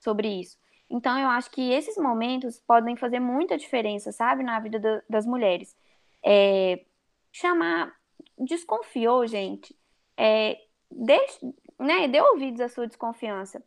sobre 0.00 0.28
isso. 0.40 0.58
Então, 0.88 1.18
eu 1.18 1.28
acho 1.28 1.50
que 1.50 1.72
esses 1.72 1.96
momentos 1.96 2.60
podem 2.60 2.96
fazer 2.96 3.20
muita 3.20 3.58
diferença, 3.58 4.12
sabe, 4.12 4.42
na 4.42 4.58
vida 4.60 4.78
da, 4.78 5.02
das 5.08 5.26
mulheres. 5.26 5.76
É, 6.24 6.84
chamar, 7.32 7.92
desconfiou, 8.38 9.26
gente, 9.26 9.76
é, 10.16 10.58
deixe, 10.90 11.38
né, 11.78 12.08
dê 12.08 12.20
ouvidos 12.20 12.60
à 12.60 12.68
sua 12.68 12.86
desconfiança. 12.86 13.62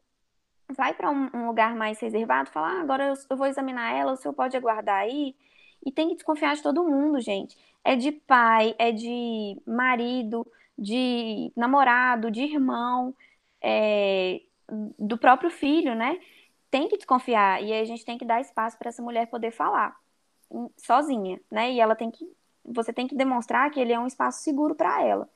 Vai 0.76 0.94
para 0.94 1.10
um, 1.10 1.30
um, 1.34 1.48
lugar 1.48 1.76
mais 1.76 2.00
reservado, 2.00 2.52
fala, 2.52 2.80
ah, 2.80 2.82
agora 2.82 3.08
eu, 3.08 3.14
eu 3.30 3.38
vou 3.38 3.48
examinar 3.48 3.94
ela, 3.94 4.14
o 4.14 4.16
senhor 4.16 4.34
pode 4.34 4.56
aguardar 4.56 5.00
aí. 5.00 5.36
E 5.86 5.92
tem 5.92 6.10
que 6.10 6.16
desconfiar 6.16 6.56
de 6.56 6.64
todo 6.64 6.84
mundo, 6.84 7.20
gente. 7.20 7.58
É 7.84 7.96
de 7.96 8.12
pai, 8.12 8.76
é 8.78 8.92
de 8.92 9.58
marido, 9.66 10.46
de 10.78 11.52
namorado, 11.56 12.30
de 12.32 12.42
irmão, 12.42 13.16
é, 13.62 14.42
do 14.98 15.18
próprio 15.18 15.50
filho, 15.50 15.96
né? 15.96 16.20
Tem 16.70 16.88
que 16.88 16.98
desconfiar. 16.98 17.62
E 17.64 17.74
aí 17.74 17.82
a 17.82 17.86
gente 17.86 18.06
tem 18.06 18.18
que 18.18 18.26
dar 18.26 18.42
espaço 18.42 18.78
para 18.78 18.90
essa 18.90 19.02
mulher 19.02 19.28
poder 19.28 19.52
falar 19.52 19.98
hum, 20.52 20.70
sozinha, 20.78 21.40
né? 21.52 21.72
E 21.72 21.80
ela 21.80 21.96
tem 21.96 22.12
que. 22.12 22.28
Você 22.66 22.94
tem 22.94 23.08
que 23.08 23.16
demonstrar 23.16 23.72
que 23.72 23.80
ele 23.80 23.94
é 23.94 24.00
um 24.00 24.08
espaço 24.08 24.44
seguro 24.44 24.76
para 24.76 25.02
ela. 25.04 25.28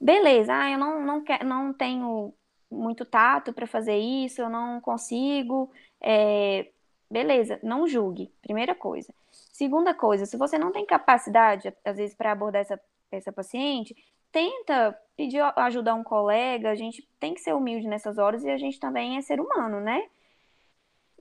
Beleza, 0.00 0.54
ah, 0.54 0.70
eu 0.70 0.78
não, 0.78 1.02
não, 1.04 1.22
quer, 1.24 1.42
não 1.44 1.72
tenho 1.72 2.32
muito 2.70 3.04
tato 3.04 3.52
para 3.52 3.66
fazer 3.66 3.96
isso, 3.96 4.40
eu 4.42 4.50
não 4.50 4.80
consigo. 4.80 5.70
É, 6.00 6.70
beleza, 7.10 7.58
não 7.62 7.88
julgue, 7.88 8.30
primeira 8.42 8.74
coisa. 8.74 9.12
Segunda 9.56 9.94
coisa, 9.94 10.26
se 10.26 10.36
você 10.36 10.58
não 10.58 10.70
tem 10.70 10.84
capacidade, 10.84 11.74
às 11.82 11.96
vezes, 11.96 12.14
para 12.14 12.30
abordar 12.30 12.60
essa, 12.60 12.78
essa 13.10 13.32
paciente, 13.32 13.96
tenta 14.30 14.94
pedir 15.16 15.40
ajuda 15.56 15.92
a 15.92 15.94
um 15.94 16.04
colega, 16.04 16.68
a 16.68 16.74
gente 16.74 17.08
tem 17.18 17.32
que 17.32 17.40
ser 17.40 17.54
humilde 17.54 17.88
nessas 17.88 18.18
horas 18.18 18.44
e 18.44 18.50
a 18.50 18.58
gente 18.58 18.78
também 18.78 19.16
é 19.16 19.22
ser 19.22 19.40
humano, 19.40 19.80
né? 19.80 20.10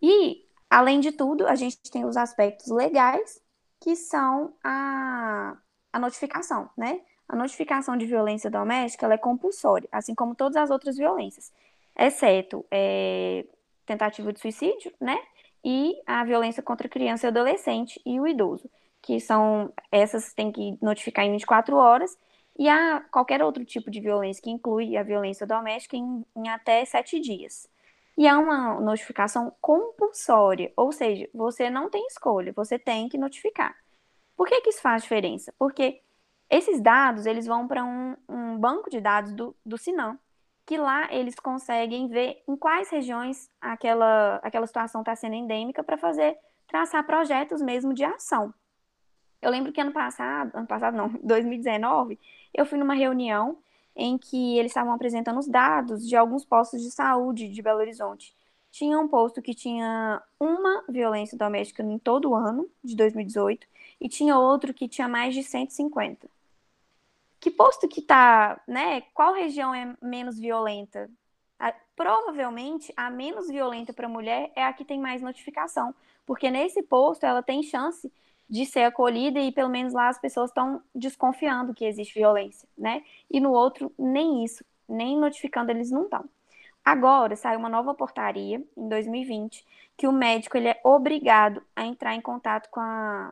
E, 0.01 0.43
além 0.69 0.99
de 0.99 1.13
tudo, 1.13 1.47
a 1.47 1.55
gente 1.55 1.77
tem 1.89 2.03
os 2.03 2.17
aspectos 2.17 2.67
legais, 2.67 3.41
que 3.79 3.95
são 3.95 4.53
a, 4.61 5.55
a 5.93 5.97
notificação, 5.97 6.69
né? 6.77 6.99
A 7.29 7.37
notificação 7.37 7.95
de 7.95 8.05
violência 8.05 8.51
doméstica 8.51 9.07
é 9.13 9.17
compulsória, 9.17 9.87
assim 9.93 10.13
como 10.13 10.35
todas 10.35 10.57
as 10.57 10.69
outras 10.69 10.97
violências, 10.97 11.53
exceto 11.97 12.65
é, 12.69 13.45
tentativa 13.85 14.33
de 14.33 14.41
suicídio, 14.41 14.91
né? 14.99 15.17
E 15.65 15.99
a 16.05 16.23
violência 16.23 16.61
contra 16.61 16.85
a 16.85 16.89
criança 16.89 17.25
e 17.25 17.29
adolescente 17.29 17.99
e 18.05 18.19
o 18.19 18.27
idoso, 18.27 18.69
que 19.01 19.19
são 19.19 19.73
essas 19.91 20.31
tem 20.31 20.51
que 20.51 20.77
notificar 20.79 21.25
em 21.25 21.31
24 21.31 21.75
horas, 21.75 22.15
e 22.57 22.69
há 22.69 23.01
qualquer 23.11 23.43
outro 23.43 23.65
tipo 23.65 23.89
de 23.89 23.99
violência 23.99 24.43
que 24.43 24.51
inclui 24.51 24.95
a 24.95 25.01
violência 25.03 25.45
doméstica 25.47 25.97
em, 25.97 26.23
em 26.35 26.49
até 26.49 26.85
sete 26.85 27.19
dias. 27.19 27.67
E 28.17 28.27
há 28.27 28.37
uma 28.37 28.79
notificação 28.79 29.51
compulsória, 29.59 30.71
ou 30.77 30.91
seja, 30.91 31.27
você 31.33 31.69
não 31.69 31.89
tem 31.89 32.05
escolha, 32.07 32.53
você 32.55 32.77
tem 32.79 33.09
que 33.09 33.17
notificar. 33.17 33.75
Por 34.37 34.47
que, 34.47 34.61
que 34.61 34.69
isso 34.69 34.81
faz 34.81 35.01
diferença? 35.01 35.53
Porque 35.57 36.01
esses 36.49 36.79
dados 36.79 37.25
eles 37.25 37.47
vão 37.47 37.67
para 37.67 37.83
um, 37.83 38.15
um, 38.29 38.57
banco 38.57 38.89
de 38.89 39.01
dados 39.01 39.33
do, 39.33 39.55
do 39.65 39.77
Sinam, 39.77 40.17
que 40.65 40.77
lá 40.77 41.07
eles 41.13 41.35
conseguem 41.35 42.07
ver 42.07 42.41
em 42.47 42.55
quais 42.55 42.89
regiões 42.89 43.49
aquela, 43.61 44.37
aquela 44.37 44.65
situação 44.65 45.01
está 45.01 45.15
sendo 45.15 45.35
endêmica 45.35 45.83
para 45.83 45.97
fazer 45.97 46.37
traçar 46.67 47.05
projetos 47.05 47.61
mesmo 47.61 47.93
de 47.93 48.03
ação. 48.03 48.53
Eu 49.41 49.51
lembro 49.51 49.71
que 49.71 49.79
ano 49.79 49.91
passado, 49.91 50.55
ano 50.55 50.65
passado 50.65 50.97
não, 50.97 51.09
2019, 51.21 52.19
eu 52.53 52.65
fui 52.65 52.79
numa 52.79 52.95
reunião 52.95 53.57
em 53.95 54.17
que 54.17 54.57
eles 54.57 54.71
estavam 54.71 54.93
apresentando 54.93 55.37
os 55.39 55.47
dados 55.47 56.07
de 56.07 56.15
alguns 56.15 56.43
postos 56.43 56.81
de 56.81 56.91
saúde 56.91 57.47
de 57.47 57.61
Belo 57.61 57.79
Horizonte. 57.79 58.35
Tinha 58.71 58.99
um 58.99 59.07
posto 59.07 59.41
que 59.41 59.53
tinha 59.53 60.21
uma 60.37 60.83
violência 60.89 61.37
doméstica 61.37 61.81
em 61.81 61.97
todo 61.97 62.31
o 62.31 62.35
ano 62.35 62.67
de 62.83 62.95
2018 62.95 63.65
e 64.01 64.09
tinha 64.09 64.37
outro 64.37 64.73
que 64.73 64.87
tinha 64.89 65.07
mais 65.07 65.33
de 65.33 65.43
150 65.43 66.27
que 67.45 67.51
posto 67.51 67.87
que 67.87 68.01
tá, 68.01 68.59
né? 68.67 69.01
Qual 69.13 69.31
região 69.31 69.71
é 69.71 69.95
menos 70.01 70.39
violenta? 70.39 71.07
A, 71.59 71.71
provavelmente 71.95 72.91
a 72.97 73.11
menos 73.11 73.47
violenta 73.47 73.93
para 73.93 74.07
a 74.07 74.09
mulher 74.09 74.51
é 74.55 74.63
a 74.63 74.73
que 74.73 74.83
tem 74.83 74.99
mais 74.99 75.21
notificação, 75.21 75.93
porque 76.25 76.49
nesse 76.49 76.81
posto 76.81 77.23
ela 77.23 77.43
tem 77.43 77.61
chance 77.61 78.11
de 78.49 78.65
ser 78.65 78.85
acolhida 78.85 79.39
e 79.39 79.51
pelo 79.51 79.69
menos 79.69 79.93
lá 79.93 80.07
as 80.07 80.17
pessoas 80.17 80.49
estão 80.49 80.81
desconfiando 80.95 81.71
que 81.71 81.85
existe 81.85 82.15
violência, 82.15 82.67
né? 82.75 83.03
E 83.29 83.39
no 83.39 83.51
outro 83.51 83.93
nem 83.95 84.43
isso, 84.43 84.65
nem 84.89 85.15
notificando 85.15 85.69
eles 85.69 85.91
não 85.91 86.05
estão. 86.05 86.25
Agora 86.83 87.35
saiu 87.35 87.59
uma 87.59 87.69
nova 87.69 87.93
portaria 87.93 88.59
em 88.75 88.89
2020 88.89 89.63
que 89.95 90.07
o 90.07 90.11
médico 90.11 90.57
ele 90.57 90.69
é 90.69 90.81
obrigado 90.83 91.61
a 91.75 91.85
entrar 91.85 92.15
em 92.15 92.21
contato 92.21 92.71
com 92.71 92.79
a 92.79 93.31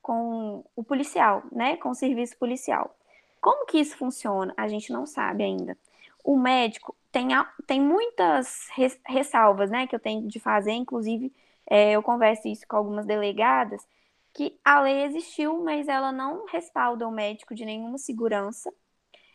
com 0.00 0.64
o 0.76 0.84
policial, 0.84 1.42
né? 1.50 1.76
Com 1.78 1.90
o 1.90 1.94
serviço 1.96 2.38
policial. 2.38 2.96
Como 3.40 3.66
que 3.66 3.78
isso 3.78 3.96
funciona? 3.96 4.52
A 4.56 4.68
gente 4.68 4.92
não 4.92 5.06
sabe 5.06 5.42
ainda. 5.44 5.76
o 6.24 6.36
médico 6.36 6.94
tem, 7.12 7.28
tem 7.66 7.80
muitas 7.80 8.68
ressalvas, 9.06 9.70
né, 9.70 9.86
que 9.86 9.94
eu 9.94 10.00
tenho 10.00 10.28
de 10.28 10.38
fazer, 10.38 10.72
inclusive 10.72 11.32
é, 11.68 11.92
eu 11.92 12.02
converso 12.02 12.48
isso 12.48 12.66
com 12.68 12.76
algumas 12.76 13.06
delegadas, 13.06 13.86
que 14.32 14.58
a 14.64 14.80
lei 14.80 15.04
existiu, 15.04 15.62
mas 15.62 15.88
ela 15.88 16.12
não 16.12 16.46
respalda 16.46 17.06
o 17.06 17.10
médico 17.10 17.54
de 17.54 17.64
nenhuma 17.64 17.98
segurança. 17.98 18.72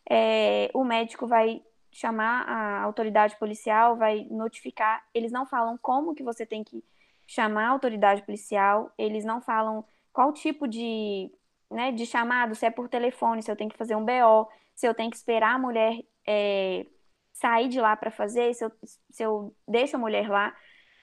É, 0.10 0.70
o 0.74 0.84
médico 0.84 1.28
vai 1.28 1.62
chamar 1.92 2.44
a 2.48 2.82
autoridade 2.84 3.38
policial, 3.38 3.96
vai 3.98 4.28
notificar. 4.30 5.04
Eles 5.14 5.32
não 5.32 5.46
falam 5.46 5.78
como 5.82 6.16
que 6.16 6.24
você 6.24 6.46
tem 6.46 6.64
que 6.64 6.84
chamar 7.28 7.68
a 7.68 7.70
autoridade 7.70 8.22
policial, 8.22 8.92
eles 8.98 9.26
não 9.26 9.42
falam 9.42 9.84
qual 10.14 10.32
tipo 10.32 10.68
de, 10.68 11.32
né, 11.76 11.92
de 11.92 12.06
chamado, 12.06 12.56
se 12.56 12.66
é 12.66 12.72
por 12.72 12.88
telefone, 12.88 13.44
se 13.44 13.52
eu 13.52 13.56
tenho 13.56 13.70
que 13.70 13.78
fazer 13.78 13.96
um 13.96 14.06
BO, 14.06 14.50
se 14.74 14.88
eu 14.88 14.94
tenho 14.94 15.12
que 15.12 15.18
esperar 15.18 15.56
a 15.56 15.60
mulher 15.60 16.02
é, 16.26 16.86
sair 17.34 17.68
de 17.68 17.82
lá 17.82 17.98
para 17.98 18.10
fazer, 18.10 18.54
se 18.54 18.64
eu, 18.64 18.72
se 19.12 19.24
eu 19.24 19.54
deixo 19.68 19.98
a 19.98 20.00
mulher 20.00 20.30
lá. 20.30 20.56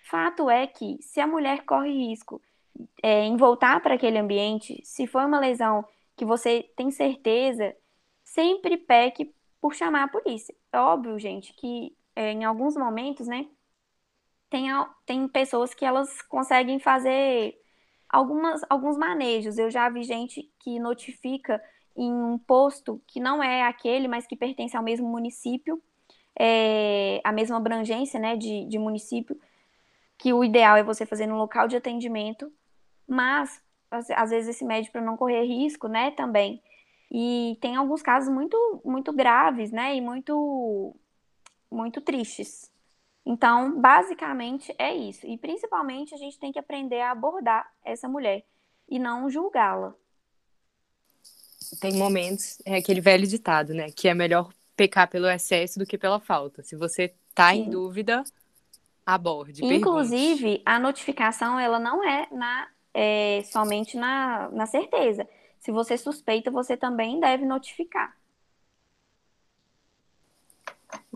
Fato 0.08 0.48
é 0.48 0.66
que 0.66 0.96
se 1.02 1.20
a 1.20 1.26
mulher 1.26 1.64
corre 1.66 1.90
risco 1.90 2.40
é, 3.02 3.22
em 3.24 3.36
voltar 3.36 3.82
para 3.82 3.94
aquele 3.94 4.18
ambiente, 4.18 4.80
se 4.82 5.06
for 5.06 5.26
uma 5.26 5.38
lesão 5.38 5.84
que 6.16 6.24
você 6.24 6.62
tem 6.74 6.90
certeza, 6.90 7.76
sempre 8.24 8.78
peque 8.78 9.34
por 9.60 9.74
chamar 9.74 10.04
a 10.04 10.08
polícia. 10.08 10.54
É 10.72 10.78
óbvio, 10.78 11.18
gente, 11.18 11.52
que 11.52 11.94
é, 12.16 12.32
em 12.32 12.44
alguns 12.44 12.76
momentos, 12.76 13.28
né, 13.28 13.46
tem, 14.48 14.68
tem 15.04 15.28
pessoas 15.28 15.74
que 15.74 15.84
elas 15.84 16.22
conseguem 16.22 16.78
fazer 16.78 17.61
algumas, 18.12 18.60
alguns 18.68 18.96
manejos. 18.98 19.58
Eu 19.58 19.70
já 19.70 19.88
vi 19.88 20.04
gente 20.04 20.52
que 20.60 20.78
notifica 20.78 21.60
em 21.96 22.12
um 22.12 22.38
posto 22.38 23.02
que 23.06 23.18
não 23.18 23.42
é 23.42 23.62
aquele, 23.62 24.06
mas 24.06 24.26
que 24.26 24.36
pertence 24.36 24.76
ao 24.76 24.82
mesmo 24.82 25.08
município, 25.08 25.82
é, 26.38 27.20
a 27.24 27.32
mesma 27.32 27.56
abrangência 27.56 28.20
né, 28.20 28.36
de, 28.36 28.66
de 28.66 28.78
município, 28.78 29.38
que 30.18 30.32
o 30.32 30.44
ideal 30.44 30.76
é 30.76 30.82
você 30.82 31.04
fazer 31.04 31.26
no 31.26 31.36
local 31.36 31.66
de 31.66 31.76
atendimento, 31.76 32.52
mas 33.08 33.60
às 33.90 34.30
vezes 34.30 34.48
esse 34.48 34.64
médico 34.64 34.92
para 34.92 35.02
não 35.02 35.16
correr 35.16 35.42
risco, 35.44 35.88
né, 35.88 36.10
também. 36.12 36.62
E 37.10 37.58
tem 37.60 37.76
alguns 37.76 38.00
casos 38.00 38.32
muito 38.32 38.80
muito 38.84 39.12
graves, 39.12 39.70
né, 39.70 39.94
e 39.94 40.00
muito 40.00 40.96
muito 41.70 42.00
tristes. 42.00 42.71
Então, 43.24 43.80
basicamente 43.80 44.74
é 44.78 44.94
isso. 44.94 45.26
E 45.26 45.38
principalmente 45.38 46.14
a 46.14 46.18
gente 46.18 46.38
tem 46.38 46.52
que 46.52 46.58
aprender 46.58 47.00
a 47.00 47.12
abordar 47.12 47.70
essa 47.84 48.08
mulher 48.08 48.44
e 48.88 48.98
não 48.98 49.30
julgá-la. 49.30 49.94
Tem 51.80 51.94
momentos, 51.94 52.60
é 52.66 52.76
aquele 52.76 53.00
velho 53.00 53.26
ditado, 53.26 53.72
né, 53.72 53.90
que 53.90 54.08
é 54.08 54.14
melhor 54.14 54.52
pecar 54.76 55.08
pelo 55.08 55.28
excesso 55.28 55.78
do 55.78 55.86
que 55.86 55.96
pela 55.96 56.20
falta. 56.20 56.62
Se 56.62 56.76
você 56.76 57.14
tá 57.34 57.50
Sim. 57.50 57.60
em 57.60 57.70
dúvida, 57.70 58.24
aborde. 59.06 59.64
Inclusive, 59.64 60.42
pergunte. 60.42 60.62
a 60.64 60.78
notificação 60.78 61.58
ela 61.58 61.78
não 61.78 62.04
é 62.04 62.26
na 62.30 62.68
é, 62.94 63.42
somente 63.44 63.96
na, 63.96 64.50
na 64.50 64.66
certeza. 64.66 65.26
Se 65.58 65.70
você 65.70 65.96
suspeita, 65.96 66.50
você 66.50 66.76
também 66.76 67.20
deve 67.20 67.46
notificar. 67.46 68.14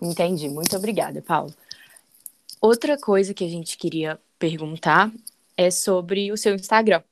Entendi. 0.00 0.48
Muito 0.48 0.74
obrigada, 0.76 1.20
Paulo. 1.20 1.52
Outra 2.60 2.98
coisa 2.98 3.34
que 3.34 3.44
a 3.44 3.48
gente 3.48 3.76
queria 3.76 4.20
perguntar 4.38 5.12
é 5.56 5.70
sobre 5.70 6.32
o 6.32 6.36
seu 6.36 6.54
Instagram. 6.54 7.02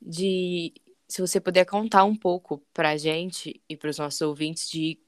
De 0.00 0.72
se 1.08 1.20
você 1.20 1.40
puder 1.40 1.64
contar 1.64 2.04
um 2.04 2.14
pouco 2.14 2.62
para 2.72 2.90
a 2.90 2.96
gente 2.96 3.60
e 3.68 3.76
para 3.76 3.90
os 3.90 3.98
nossos 3.98 4.20
ouvintes 4.20 4.68
de, 4.70 4.98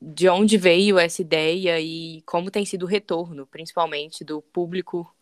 de 0.00 0.28
onde 0.28 0.56
veio 0.56 0.98
essa 0.98 1.20
ideia 1.20 1.80
e 1.80 2.22
como 2.22 2.50
tem 2.50 2.64
sido 2.64 2.84
o 2.84 2.88
retorno, 2.88 3.46
principalmente 3.46 4.24
do 4.24 4.40
público 4.40 5.12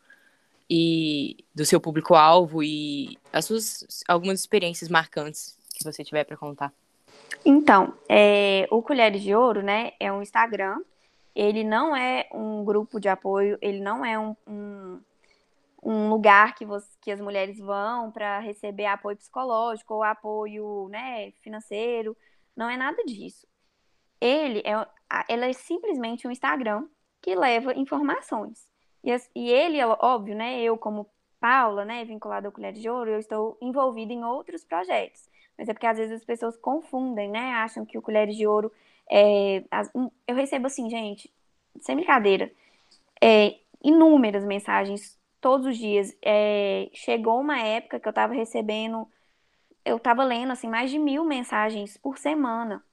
e 0.69 1.45
do 1.55 1.65
seu 1.65 1.81
público-alvo 1.81 2.63
e 2.63 3.17
as 3.33 3.45
suas 3.45 3.87
algumas 4.07 4.41
experiências 4.41 4.91
marcantes 4.91 5.57
que 5.73 5.85
você 5.85 6.05
tiver 6.05 6.25
para 6.25 6.37
contar. 6.37 6.73
Então, 7.45 7.95
é, 8.09 8.67
o 8.71 8.83
Colheres 8.83 9.23
de 9.23 9.35
Ouro, 9.35 9.63
né, 9.63 9.93
é 9.99 10.13
um 10.13 10.21
Instagram. 10.21 10.81
Ele 11.37 11.63
não 11.63 11.95
é 11.95 12.27
um 12.33 12.65
grupo 12.65 12.99
de 12.99 13.11
apoio, 13.11 13.59
ele 13.61 13.79
não 13.79 14.03
é 14.03 14.19
um, 14.19 14.35
um, 14.47 15.01
um 15.83 16.09
lugar 16.09 16.55
que, 16.55 16.65
você, 16.65 16.89
que 16.99 17.11
as 17.11 17.21
mulheres 17.21 17.59
vão 17.59 18.11
para 18.11 18.39
receber 18.39 18.87
apoio 18.87 19.19
psicológico 19.19 19.93
ou 19.93 20.03
apoio 20.03 20.89
né, 20.89 21.33
financeiro. 21.43 22.17
Não 22.57 22.71
é 22.71 22.77
nada 22.79 23.05
disso. 23.05 23.47
Ele 24.19 24.63
é, 24.65 24.73
ela 25.29 25.45
é 25.45 25.53
simplesmente 25.53 26.27
um 26.27 26.31
Instagram 26.31 26.89
que 27.21 27.35
leva 27.35 27.75
informações. 27.75 28.67
E, 29.05 29.15
e 29.35 29.51
ele, 29.51 29.85
óbvio, 29.85 30.35
né, 30.35 30.63
eu 30.63 30.79
como 30.79 31.07
Paula, 31.39 31.85
né, 31.85 32.03
vinculada 32.07 32.49
ao 32.49 32.53
Colher 32.53 32.73
de 32.73 32.89
Ouro, 32.89 33.11
eu 33.11 33.19
estou 33.19 33.59
envolvida 33.61 34.11
em 34.11 34.25
outros 34.25 34.65
projetos. 34.65 35.29
Mas 35.59 35.69
é 35.69 35.75
porque 35.75 35.87
às 35.87 35.99
vezes 35.99 36.17
as 36.17 36.25
pessoas 36.25 36.57
confundem, 36.57 37.29
né, 37.29 37.53
acham 37.57 37.85
que 37.85 37.99
o 37.99 38.03
Colheres 38.03 38.37
de 38.37 38.47
Ouro 38.47 38.73
é... 39.11 39.65
Eu 40.27 40.35
recebo 40.35 40.67
assim, 40.67 40.89
gente, 40.91 41.33
sem 41.81 41.97
brincadeira, 41.97 42.51
é, 43.23 43.57
inúmeras 43.83 44.45
mensagens 44.45 45.19
todos 45.41 45.67
os 45.67 45.79
dias. 45.79 46.17
É, 46.23 46.89
chegou 46.93 47.41
uma 47.41 47.61
época 47.61 48.01
que 48.01 48.09
eu 48.09 48.11
estava 48.11 48.35
recebendo, 48.35 49.09
eu 49.85 49.97
estava 49.97 50.25
lendo 50.25 50.53
assim 50.53 50.69
mais 50.69 50.91
de 50.91 50.99
mil 50.99 51.25
mensagens 51.25 51.97
por 51.97 52.19
semana 52.19 52.85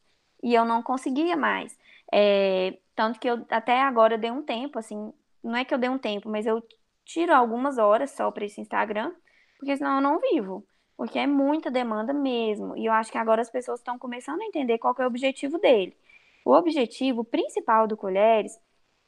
e 0.42 0.54
eu 0.54 0.66
não 0.66 0.84
conseguia 0.84 1.36
mais. 1.36 1.78
É, 2.12 2.78
tanto 2.96 3.20
que 3.20 3.28
eu 3.28 3.46
até 3.50 3.82
agora 3.82 4.18
dei 4.18 4.30
um 4.32 4.44
tempo, 4.44 4.78
assim, 4.78 5.12
não 5.44 5.56
é 5.56 5.66
que 5.66 5.74
eu 5.74 5.78
dei 5.78 5.90
um 5.90 5.98
tempo, 5.98 6.30
mas 6.30 6.46
eu 6.46 6.64
tiro 7.06 7.34
algumas 7.34 7.78
horas 7.78 8.12
só 8.12 8.30
para 8.32 8.46
esse 8.46 8.62
Instagram, 8.62 9.12
porque 9.58 9.76
senão 9.76 9.96
eu 9.96 10.02
não 10.02 10.20
vivo. 10.20 10.66
Porque 10.96 11.18
é 11.18 11.26
muita 11.26 11.72
demanda 11.72 12.14
mesmo. 12.14 12.78
E 12.78 12.86
eu 12.86 12.94
acho 12.94 13.12
que 13.12 13.18
agora 13.18 13.42
as 13.42 13.50
pessoas 13.50 13.80
estão 13.80 13.98
começando 13.98 14.42
a 14.42 14.46
entender 14.46 14.78
qual 14.78 14.96
é 15.00 15.04
o 15.04 15.08
objetivo 15.08 15.58
dele. 15.58 15.98
O 16.46 16.52
objetivo 16.54 17.24
principal 17.24 17.88
do 17.88 17.98
Colheres, 17.98 18.60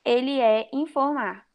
ele 0.04 0.40
é 0.40 0.70
informar 0.72 1.46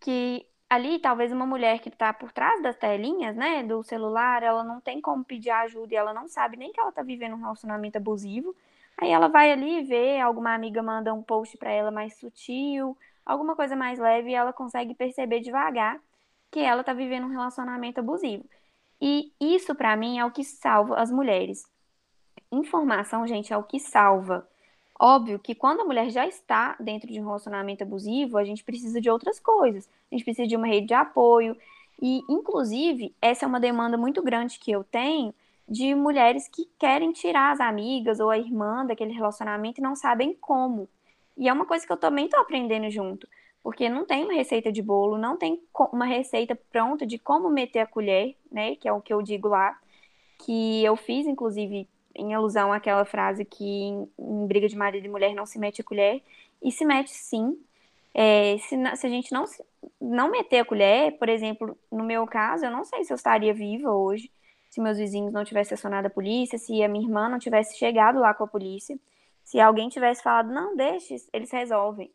que 0.00 0.46
ali 0.68 0.98
talvez 0.98 1.32
uma 1.32 1.46
mulher 1.46 1.80
que 1.80 1.88
está 1.88 2.12
por 2.12 2.32
trás 2.32 2.62
das 2.62 2.76
telinhas, 2.76 3.36
né, 3.36 3.62
do 3.62 3.82
celular, 3.82 4.42
ela 4.42 4.64
não 4.64 4.80
tem 4.80 5.00
como 5.00 5.24
pedir 5.24 5.50
ajuda 5.50 5.94
e 5.94 5.96
ela 5.96 6.12
não 6.12 6.28
sabe 6.28 6.56
nem 6.56 6.72
que 6.72 6.80
ela 6.80 6.90
está 6.90 7.02
vivendo 7.02 7.34
um 7.34 7.40
relacionamento 7.40 7.98
abusivo. 7.98 8.54
Aí 8.98 9.10
ela 9.10 9.28
vai 9.28 9.52
ali 9.52 9.82
ver, 9.82 10.20
alguma 10.20 10.54
amiga 10.54 10.82
manda 10.82 11.12
um 11.14 11.22
post 11.22 11.56
para 11.58 11.70
ela 11.70 11.90
mais 11.90 12.18
sutil, 12.18 12.96
alguma 13.24 13.54
coisa 13.54 13.76
mais 13.76 13.98
leve 13.98 14.30
e 14.30 14.34
ela 14.34 14.52
consegue 14.52 14.94
perceber 14.94 15.40
devagar 15.40 16.00
que 16.50 16.60
ela 16.60 16.80
está 16.80 16.92
vivendo 16.92 17.24
um 17.26 17.30
relacionamento 17.30 18.00
abusivo. 18.00 18.44
E 19.00 19.32
isso, 19.40 19.74
para 19.74 19.94
mim, 19.96 20.18
é 20.18 20.24
o 20.24 20.30
que 20.30 20.42
salva 20.42 20.96
as 20.96 21.10
mulheres. 21.10 21.64
Informação, 22.50 23.26
gente, 23.26 23.52
é 23.52 23.56
o 23.56 23.62
que 23.62 23.78
salva. 23.78 24.48
Óbvio 24.98 25.38
que 25.38 25.54
quando 25.54 25.80
a 25.80 25.84
mulher 25.84 26.10
já 26.10 26.26
está 26.26 26.74
dentro 26.80 27.12
de 27.12 27.20
um 27.20 27.24
relacionamento 27.24 27.82
abusivo, 27.82 28.38
a 28.38 28.44
gente 28.44 28.64
precisa 28.64 29.00
de 29.00 29.10
outras 29.10 29.38
coisas. 29.38 29.88
A 30.10 30.14
gente 30.14 30.24
precisa 30.24 30.48
de 30.48 30.56
uma 30.56 30.66
rede 30.66 30.86
de 30.86 30.94
apoio. 30.94 31.56
E, 32.00 32.20
inclusive, 32.28 33.14
essa 33.20 33.44
é 33.44 33.48
uma 33.48 33.60
demanda 33.60 33.96
muito 33.96 34.22
grande 34.22 34.58
que 34.58 34.70
eu 34.70 34.84
tenho 34.84 35.34
de 35.68 35.94
mulheres 35.94 36.48
que 36.48 36.66
querem 36.78 37.12
tirar 37.12 37.52
as 37.52 37.60
amigas 37.60 38.20
ou 38.20 38.30
a 38.30 38.38
irmã 38.38 38.86
daquele 38.86 39.12
relacionamento 39.12 39.80
e 39.80 39.82
não 39.82 39.96
sabem 39.96 40.34
como. 40.34 40.88
E 41.36 41.48
é 41.48 41.52
uma 41.52 41.66
coisa 41.66 41.86
que 41.86 41.92
eu 41.92 41.96
também 41.96 42.26
estou 42.26 42.40
aprendendo 42.40 42.88
junto, 42.88 43.28
porque 43.62 43.88
não 43.88 44.06
tem 44.06 44.24
uma 44.24 44.32
receita 44.32 44.72
de 44.72 44.80
bolo, 44.80 45.18
não 45.18 45.36
tem 45.36 45.60
uma 45.92 46.06
receita 46.06 46.54
pronta 46.70 47.06
de 47.06 47.18
como 47.18 47.50
meter 47.50 47.80
a 47.80 47.86
colher, 47.86 48.36
né? 48.50 48.76
Que 48.76 48.88
é 48.88 48.92
o 48.92 49.02
que 49.02 49.12
eu 49.12 49.20
digo 49.20 49.48
lá, 49.48 49.78
que 50.38 50.84
eu 50.84 50.96
fiz, 50.96 51.26
inclusive, 51.26 51.88
em 52.16 52.34
alusão 52.34 52.72
àquela 52.72 53.04
frase 53.04 53.44
que 53.44 53.64
em, 53.64 54.08
em 54.18 54.46
briga 54.46 54.68
de 54.68 54.76
marido 54.76 55.06
e 55.06 55.08
mulher 55.08 55.34
não 55.34 55.46
se 55.46 55.58
mete 55.58 55.80
a 55.80 55.84
colher, 55.84 56.22
e 56.62 56.72
se 56.72 56.84
mete 56.84 57.10
sim. 57.10 57.58
É, 58.14 58.56
se, 58.58 58.76
se, 58.96 59.06
a 59.06 59.10
gente 59.10 59.32
não, 59.32 59.44
não 60.00 60.30
meter 60.30 60.60
a 60.60 60.64
colher, 60.64 61.18
por 61.18 61.28
exemplo, 61.28 61.78
no 61.92 62.02
meu 62.02 62.26
caso, 62.26 62.64
eu 62.64 62.70
não 62.70 62.84
sei 62.84 63.04
se 63.04 63.12
eu 63.12 63.16
estaria 63.16 63.52
viva 63.52 63.90
hoje, 63.90 64.30
se 64.70 64.80
meus 64.80 64.98
vizinhos 64.98 65.32
não 65.32 65.44
tivessem 65.44 65.74
acionado 65.74 66.06
a 66.06 66.10
polícia, 66.10 66.58
se 66.58 66.82
a 66.82 66.88
minha 66.88 67.04
irmã 67.04 67.28
não 67.28 67.38
tivesse 67.38 67.78
chegado 67.78 68.18
lá 68.18 68.34
com 68.34 68.44
a 68.44 68.48
polícia. 68.48 68.98
Se 69.44 69.60
alguém 69.60 69.88
tivesse 69.88 70.22
falado, 70.22 70.52
não, 70.52 70.74
deixe, 70.74 71.16
eles 71.32 71.50
resolvem. 71.50 72.10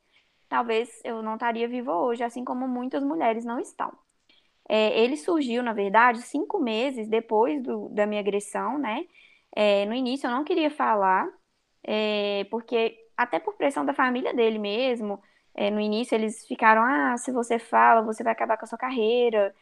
Talvez 0.50 0.90
eu 1.04 1.24
não 1.24 1.36
estaria 1.36 1.68
viva 1.68 1.96
hoje, 1.96 2.24
assim 2.24 2.44
como 2.44 2.68
muitas 2.68 3.04
mulheres 3.04 3.46
não 3.46 3.60
estão. 3.60 3.92
É, 4.68 5.00
ele 5.00 5.18
surgiu, 5.18 5.64
na 5.64 5.74
verdade, 5.74 6.22
cinco 6.22 6.60
meses 6.60 7.08
depois 7.08 7.62
do, 7.64 7.90
da 7.90 8.06
minha 8.06 8.22
agressão, 8.22 8.78
né? 8.78 9.06
É, 9.56 9.86
no 9.86 9.94
início 9.94 10.28
eu 10.28 10.32
não 10.32 10.44
queria 10.44 10.70
falar, 10.72 11.28
é, 11.84 12.46
porque 12.50 12.98
até 13.18 13.40
por 13.40 13.56
pressão 13.56 13.86
da 13.86 13.94
família 13.94 14.34
dele 14.34 14.60
mesmo, 14.60 15.22
é, 15.54 15.70
no 15.70 15.80
início 15.80 16.16
eles 16.16 16.46
ficaram, 16.48 16.82
ah, 16.84 17.18
se 17.18 17.32
você 17.32 17.60
fala, 17.60 18.02
você 18.02 18.24
vai 18.24 18.34
acabar 18.34 18.58
com 18.58 18.66
a 18.66 18.68
sua 18.68 18.78
carreira. 18.78 19.54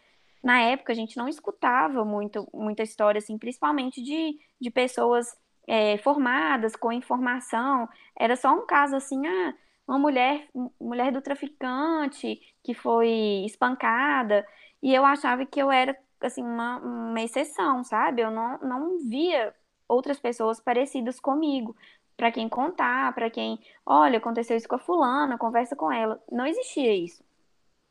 Na 0.43 0.62
época 0.62 0.93
a 0.93 0.95
gente 0.95 1.17
não 1.17 1.28
escutava 1.28 2.06
muito, 2.06 2.47
muita 2.54 2.84
história, 2.84 3.19
assim, 3.19 3.38
principalmente 3.38 4.02
de, 4.02 4.39
de 4.62 4.71
pessoas 4.71 5.36
é, 5.67 5.97
formadas, 5.99 6.75
com 6.75 6.91
informação. 6.91 7.89
Era 8.17 8.36
só 8.36 8.54
um 8.54 8.65
caso 8.65 8.95
assim, 8.95 9.25
ah, 9.28 9.54
uma 9.88 9.99
mulher, 9.99 10.47
mulher 10.80 11.12
do 11.12 11.21
traficante 11.21 12.39
que 12.63 12.73
foi 12.73 13.43
espancada, 13.45 14.45
e 14.82 14.93
eu 14.93 15.06
achava 15.06 15.45
que 15.45 15.62
eu 15.62 15.71
era 15.71 15.97
assim 16.21 16.43
uma, 16.43 16.78
uma 16.80 17.21
exceção, 17.21 17.84
sabe? 17.84 18.21
Eu 18.21 18.32
não, 18.32 18.60
não 18.60 18.99
via 19.10 19.54
outras 19.89 20.19
pessoas 20.19 20.62
parecidas 20.62 21.19
comigo 21.19 21.75
para 22.15 22.32
quem 22.32 22.47
contar, 22.47 23.13
para 23.15 23.30
quem, 23.30 23.60
olha, 23.86 24.17
aconteceu 24.17 24.56
isso 24.56 24.67
com 24.67 24.75
a 24.75 24.80
fulana, 24.80 25.38
conversa 25.38 25.75
com 25.75 25.91
ela. 25.91 26.21
Não 26.32 26.45
existia 26.45 26.93
isso. 26.93 27.23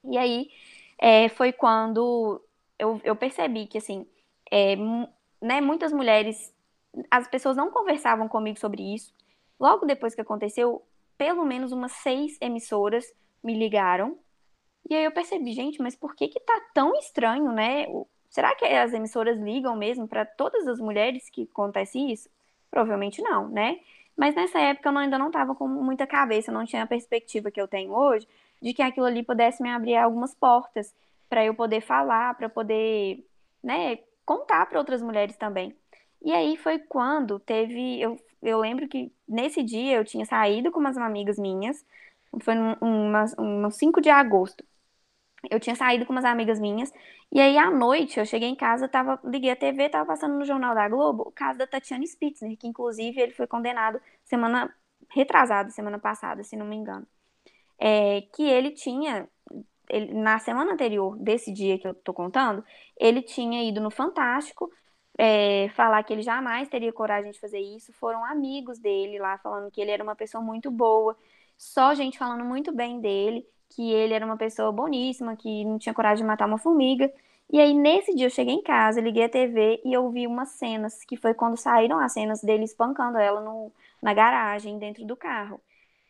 E 0.04 0.16
aí 0.16 0.50
é, 0.98 1.28
foi 1.30 1.52
quando 1.52 2.40
eu, 2.78 3.00
eu 3.02 3.16
percebi 3.16 3.66
que, 3.66 3.78
assim, 3.78 4.06
é, 4.50 4.76
né, 5.40 5.60
muitas 5.60 5.92
mulheres, 5.92 6.54
as 7.10 7.26
pessoas 7.26 7.56
não 7.56 7.70
conversavam 7.70 8.28
comigo 8.28 8.58
sobre 8.58 8.94
isso. 8.94 9.14
Logo 9.58 9.86
depois 9.86 10.14
que 10.14 10.20
aconteceu, 10.20 10.82
pelo 11.16 11.44
menos 11.44 11.72
umas 11.72 11.92
seis 11.92 12.38
emissoras 12.40 13.04
me 13.42 13.54
ligaram. 13.54 14.18
E 14.88 14.94
aí 14.94 15.04
eu 15.04 15.12
percebi, 15.12 15.52
gente, 15.52 15.80
mas 15.82 15.96
por 15.96 16.14
que 16.14 16.28
que 16.28 16.40
tá 16.40 16.60
tão 16.72 16.94
estranho, 16.96 17.50
né? 17.50 17.86
Será 18.28 18.54
que 18.54 18.64
as 18.64 18.92
emissoras 18.92 19.38
ligam 19.38 19.74
mesmo 19.76 20.06
para 20.06 20.24
todas 20.24 20.66
as 20.66 20.78
mulheres 20.78 21.28
que 21.30 21.48
acontece 21.50 21.98
isso? 21.98 22.28
Provavelmente 22.70 23.22
não, 23.22 23.48
né? 23.48 23.80
Mas 24.16 24.34
nessa 24.34 24.58
época 24.58 24.88
eu 24.88 24.98
ainda 24.98 25.18
não 25.18 25.28
estava 25.28 25.54
com 25.54 25.68
muita 25.68 26.06
cabeça, 26.06 26.52
não 26.52 26.66
tinha 26.66 26.82
a 26.82 26.86
perspectiva 26.86 27.50
que 27.50 27.60
eu 27.60 27.68
tenho 27.68 27.92
hoje 27.92 28.26
de 28.60 28.74
que 28.74 28.82
aquilo 28.82 29.06
ali 29.06 29.22
pudesse 29.22 29.62
me 29.62 29.70
abrir 29.70 29.96
algumas 29.96 30.34
portas 30.34 30.92
para 31.28 31.44
eu 31.44 31.54
poder 31.54 31.80
falar, 31.80 32.34
para 32.34 32.48
poder, 32.48 33.24
né, 33.62 33.98
contar 34.24 34.66
para 34.66 34.78
outras 34.78 35.02
mulheres 35.02 35.36
também. 35.36 35.74
E 36.20 36.32
aí 36.32 36.56
foi 36.56 36.78
quando 36.78 37.38
teve, 37.38 38.00
eu, 38.00 38.18
eu 38.42 38.58
lembro 38.58 38.88
que 38.88 39.12
nesse 39.26 39.62
dia 39.62 39.96
eu 39.96 40.04
tinha 40.04 40.26
saído 40.26 40.72
com 40.72 40.80
umas 40.80 40.96
amigas 40.98 41.38
minhas, 41.38 41.84
foi 42.40 42.54
um 42.82 43.70
5 43.70 44.00
de 44.00 44.10
agosto. 44.10 44.64
Eu 45.50 45.60
tinha 45.60 45.76
saído 45.76 46.04
com 46.04 46.12
umas 46.12 46.24
amigas 46.24 46.58
minhas 46.58 46.92
e 47.30 47.40
aí, 47.40 47.58
à 47.58 47.70
noite, 47.70 48.18
eu 48.18 48.24
cheguei 48.24 48.48
em 48.48 48.54
casa, 48.54 48.88
tava, 48.88 49.20
liguei 49.24 49.50
a 49.50 49.56
TV, 49.56 49.88
tava 49.90 50.06
passando 50.06 50.38
no 50.38 50.44
Jornal 50.44 50.74
da 50.74 50.88
Globo 50.88 51.24
o 51.24 51.32
caso 51.32 51.58
da 51.58 51.66
Tatiana 51.66 52.04
Spitzner, 52.06 52.56
que 52.56 52.66
inclusive 52.66 53.20
ele 53.20 53.32
foi 53.32 53.46
condenado 53.46 54.00
semana 54.24 54.74
retrasada, 55.10 55.70
semana 55.70 55.98
passada, 55.98 56.42
se 56.42 56.56
não 56.56 56.66
me 56.66 56.76
engano. 56.76 57.06
É, 57.78 58.22
que 58.34 58.42
ele 58.42 58.72
tinha, 58.72 59.28
ele, 59.90 60.14
na 60.14 60.38
semana 60.38 60.72
anterior 60.72 61.16
desse 61.18 61.52
dia 61.52 61.78
que 61.78 61.86
eu 61.86 61.94
tô 61.94 62.14
contando, 62.14 62.64
ele 62.98 63.22
tinha 63.22 63.62
ido 63.68 63.80
no 63.80 63.90
Fantástico 63.90 64.70
é, 65.18 65.68
falar 65.70 66.02
que 66.04 66.12
ele 66.12 66.22
jamais 66.22 66.68
teria 66.68 66.92
coragem 66.92 67.30
de 67.32 67.40
fazer 67.40 67.60
isso. 67.60 67.92
Foram 67.94 68.24
amigos 68.24 68.78
dele 68.78 69.18
lá 69.18 69.38
falando 69.38 69.70
que 69.70 69.80
ele 69.80 69.90
era 69.90 70.02
uma 70.02 70.16
pessoa 70.16 70.42
muito 70.42 70.70
boa, 70.70 71.16
só 71.58 71.94
gente 71.94 72.18
falando 72.18 72.44
muito 72.44 72.72
bem 72.72 73.00
dele 73.00 73.46
que 73.70 73.90
ele 73.92 74.14
era 74.14 74.24
uma 74.24 74.36
pessoa 74.36 74.72
boníssima, 74.72 75.36
que 75.36 75.64
não 75.64 75.78
tinha 75.78 75.94
coragem 75.94 76.24
de 76.24 76.28
matar 76.28 76.46
uma 76.46 76.58
formiga. 76.58 77.12
E 77.50 77.60
aí, 77.60 77.72
nesse 77.72 78.14
dia, 78.14 78.26
eu 78.26 78.30
cheguei 78.30 78.54
em 78.54 78.62
casa, 78.62 79.00
liguei 79.00 79.24
a 79.24 79.28
TV 79.28 79.80
e 79.84 79.92
eu 79.92 80.10
vi 80.10 80.26
umas 80.26 80.50
cenas, 80.50 81.04
que 81.04 81.16
foi 81.16 81.34
quando 81.34 81.56
saíram 81.56 81.98
as 81.98 82.12
cenas 82.12 82.42
dele 82.42 82.64
espancando 82.64 83.18
ela 83.18 83.40
no, 83.40 83.72
na 84.02 84.12
garagem, 84.12 84.78
dentro 84.78 85.04
do 85.06 85.16
carro. 85.16 85.60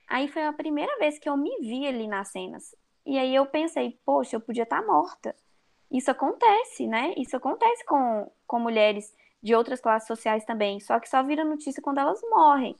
Aí 0.08 0.26
foi 0.28 0.42
a 0.44 0.52
primeira 0.52 0.98
vez 0.98 1.18
que 1.18 1.28
eu 1.28 1.36
me 1.36 1.56
vi 1.60 1.86
ali 1.86 2.08
nas 2.08 2.28
cenas. 2.28 2.74
E 3.06 3.18
aí 3.18 3.34
eu 3.34 3.46
pensei, 3.46 3.98
poxa, 4.04 4.36
eu 4.36 4.40
podia 4.40 4.64
estar 4.64 4.84
morta. 4.84 5.34
Isso 5.90 6.10
acontece, 6.10 6.86
né? 6.86 7.14
Isso 7.16 7.36
acontece 7.36 7.84
com, 7.84 8.30
com 8.46 8.58
mulheres 8.58 9.14
de 9.42 9.54
outras 9.54 9.80
classes 9.80 10.08
sociais 10.08 10.44
também, 10.44 10.80
só 10.80 10.98
que 10.98 11.08
só 11.08 11.22
vira 11.22 11.44
notícia 11.44 11.82
quando 11.82 11.98
elas 11.98 12.20
morrem. 12.22 12.76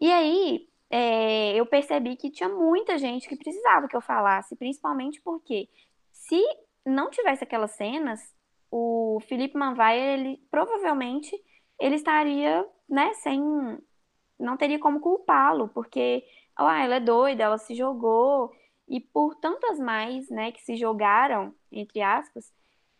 E 0.00 0.12
aí, 0.12 0.68
é, 0.90 1.52
eu 1.54 1.66
percebi 1.66 2.16
que 2.16 2.30
tinha 2.30 2.48
muita 2.48 2.98
gente 2.98 3.28
que 3.28 3.36
precisava 3.36 3.88
que 3.88 3.96
eu 3.96 4.00
falasse, 4.00 4.56
principalmente 4.56 5.20
porque 5.22 5.68
se 6.12 6.40
não 6.84 7.10
tivesse 7.10 7.44
aquelas 7.44 7.72
cenas, 7.72 8.20
o 8.70 9.20
Felipe 9.28 9.56
Manvaia, 9.56 10.14
ele 10.14 10.40
provavelmente 10.50 11.34
ele 11.78 11.96
estaria, 11.96 12.66
né, 12.88 13.12
sem 13.14 13.40
não 14.38 14.56
teria 14.56 14.78
como 14.78 15.00
culpá-lo, 15.00 15.68
porque 15.68 16.24
ah, 16.56 16.82
ela 16.82 16.96
é 16.96 17.00
doida, 17.00 17.44
ela 17.44 17.58
se 17.58 17.74
jogou 17.74 18.52
e 18.88 19.00
por 19.00 19.34
tantas 19.36 19.78
mais, 19.78 20.28
né, 20.28 20.52
que 20.52 20.62
se 20.62 20.76
jogaram, 20.76 21.54
entre 21.72 22.00
aspas, 22.02 22.52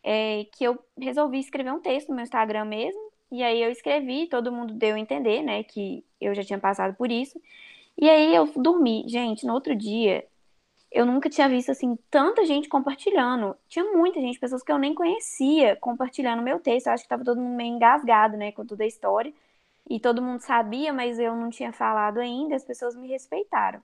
é, 0.03 0.47
que 0.53 0.64
eu 0.64 0.79
resolvi 0.99 1.38
escrever 1.38 1.73
um 1.73 1.81
texto 1.81 2.09
no 2.09 2.14
meu 2.14 2.23
Instagram 2.23 2.64
mesmo, 2.64 3.01
e 3.31 3.42
aí 3.42 3.62
eu 3.62 3.70
escrevi, 3.70 4.29
todo 4.29 4.53
mundo 4.53 4.75
deu 4.75 4.94
a 4.94 4.99
entender, 4.99 5.42
né, 5.42 5.62
que 5.64 6.05
eu 6.20 6.35
já 6.35 6.42
tinha 6.42 6.59
passado 6.59 6.94
por 6.94 7.11
isso, 7.11 7.40
e 7.98 8.09
aí 8.09 8.35
eu 8.35 8.46
dormi. 8.57 9.04
Gente, 9.09 9.46
no 9.46 9.54
outro 9.54 9.74
dia, 9.74 10.26
eu 10.90 11.04
nunca 11.07 11.28
tinha 11.28 11.48
visto 11.48 11.70
assim 11.70 11.96
tanta 12.11 12.44
gente 12.44 12.68
compartilhando. 12.68 13.57
Tinha 13.68 13.85
muita 13.92 14.20
gente, 14.20 14.38
pessoas 14.38 14.62
que 14.62 14.72
eu 14.72 14.78
nem 14.78 14.94
conhecia, 14.94 15.76
compartilhando 15.76 16.42
meu 16.42 16.61
texto. 16.61 16.87
Eu 16.87 16.92
acho 16.94 17.02
que 17.02 17.07
estava 17.07 17.24
todo 17.24 17.40
mundo 17.40 17.57
meio 17.57 17.74
engasgado, 17.74 18.37
né, 18.37 18.52
com 18.52 18.64
toda 18.64 18.85
a 18.85 18.87
história. 18.87 19.33
E 19.88 20.00
todo 20.00 20.22
mundo 20.22 20.40
sabia, 20.40 20.92
mas 20.92 21.18
eu 21.18 21.37
não 21.37 21.50
tinha 21.50 21.72
falado 21.72 22.18
ainda, 22.18 22.57
as 22.57 22.64
pessoas 22.64 22.96
me 22.96 23.09
respeitaram. 23.09 23.83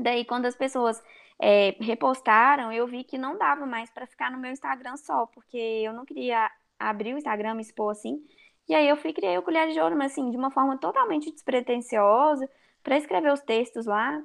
Daí, 0.00 0.24
quando 0.24 0.46
as 0.46 0.56
pessoas 0.56 1.02
é, 1.40 1.76
repostaram, 1.80 2.72
eu 2.72 2.86
vi 2.86 3.04
que 3.04 3.18
não 3.18 3.36
dava 3.38 3.66
mais 3.66 3.90
para 3.90 4.06
ficar 4.06 4.30
no 4.30 4.38
meu 4.38 4.50
Instagram 4.50 4.96
só, 4.96 5.26
porque 5.26 5.56
eu 5.56 5.92
não 5.92 6.04
queria 6.04 6.50
abrir 6.78 7.14
o 7.14 7.18
Instagram, 7.18 7.54
me 7.54 7.62
expor 7.62 7.92
assim. 7.92 8.22
E 8.68 8.74
aí 8.74 8.88
eu 8.88 8.96
fui 8.96 9.12
criei 9.12 9.36
o 9.38 9.42
Colher 9.42 9.68
de 9.70 9.80
Ouro, 9.80 9.96
mas 9.96 10.12
assim, 10.12 10.30
de 10.30 10.36
uma 10.36 10.50
forma 10.50 10.78
totalmente 10.78 11.30
despretensiosa, 11.30 12.48
para 12.82 12.96
escrever 12.96 13.32
os 13.32 13.40
textos 13.40 13.86
lá. 13.86 14.22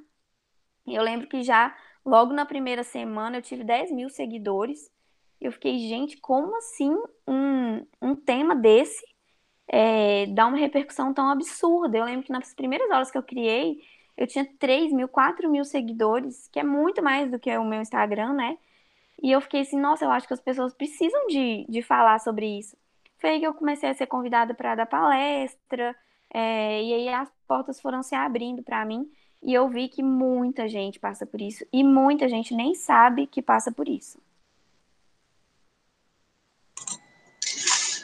Eu 0.85 1.03
lembro 1.03 1.27
que 1.27 1.43
já 1.43 1.75
logo 2.05 2.33
na 2.33 2.45
primeira 2.45 2.83
semana 2.83 3.37
eu 3.37 3.41
tive 3.41 3.63
10 3.63 3.91
mil 3.91 4.09
seguidores. 4.09 4.89
Eu 5.39 5.51
fiquei, 5.51 5.77
gente, 5.79 6.17
como 6.17 6.55
assim 6.57 6.91
um, 7.27 7.85
um 8.01 8.15
tema 8.15 8.55
desse 8.55 9.05
é, 9.67 10.25
dá 10.27 10.47
uma 10.47 10.57
repercussão 10.57 11.13
tão 11.13 11.29
absurda? 11.29 11.97
Eu 11.97 12.05
lembro 12.05 12.25
que 12.25 12.31
nas 12.31 12.53
primeiras 12.53 12.89
horas 12.89 13.11
que 13.11 13.17
eu 13.17 13.23
criei, 13.23 13.81
eu 14.15 14.25
tinha 14.25 14.45
3 14.57 14.91
mil, 14.93 15.07
4 15.07 15.49
mil 15.49 15.63
seguidores, 15.65 16.47
que 16.47 16.59
é 16.59 16.63
muito 16.63 17.03
mais 17.03 17.29
do 17.29 17.39
que 17.39 17.55
o 17.57 17.63
meu 17.65 17.81
Instagram, 17.81 18.33
né? 18.33 18.57
E 19.21 19.31
eu 19.31 19.41
fiquei 19.41 19.61
assim, 19.61 19.79
nossa, 19.79 20.05
eu 20.05 20.11
acho 20.11 20.27
que 20.27 20.33
as 20.33 20.41
pessoas 20.41 20.73
precisam 20.73 21.27
de, 21.27 21.65
de 21.69 21.81
falar 21.81 22.19
sobre 22.19 22.47
isso. 22.59 22.77
Foi 23.17 23.31
aí 23.31 23.39
que 23.39 23.47
eu 23.47 23.53
comecei 23.53 23.89
a 23.89 23.93
ser 23.93 24.07
convidada 24.07 24.53
para 24.53 24.75
dar 24.75 24.85
palestra, 24.85 25.95
é, 26.33 26.83
e 26.83 26.93
aí 26.93 27.09
as 27.09 27.31
portas 27.47 27.79
foram 27.79 28.03
se 28.03 28.13
abrindo 28.13 28.61
para 28.61 28.85
mim 28.85 29.09
e 29.41 29.53
eu 29.53 29.69
vi 29.69 29.87
que 29.87 30.03
muita 30.03 30.67
gente 30.67 30.99
passa 30.99 31.25
por 31.25 31.39
isso 31.39 31.65
e 31.71 31.83
muita 31.83 32.27
gente 32.27 32.53
nem 32.53 32.75
sabe 32.75 33.27
que 33.27 33.41
passa 33.41 33.71
por 33.71 33.87
isso. 33.87 34.19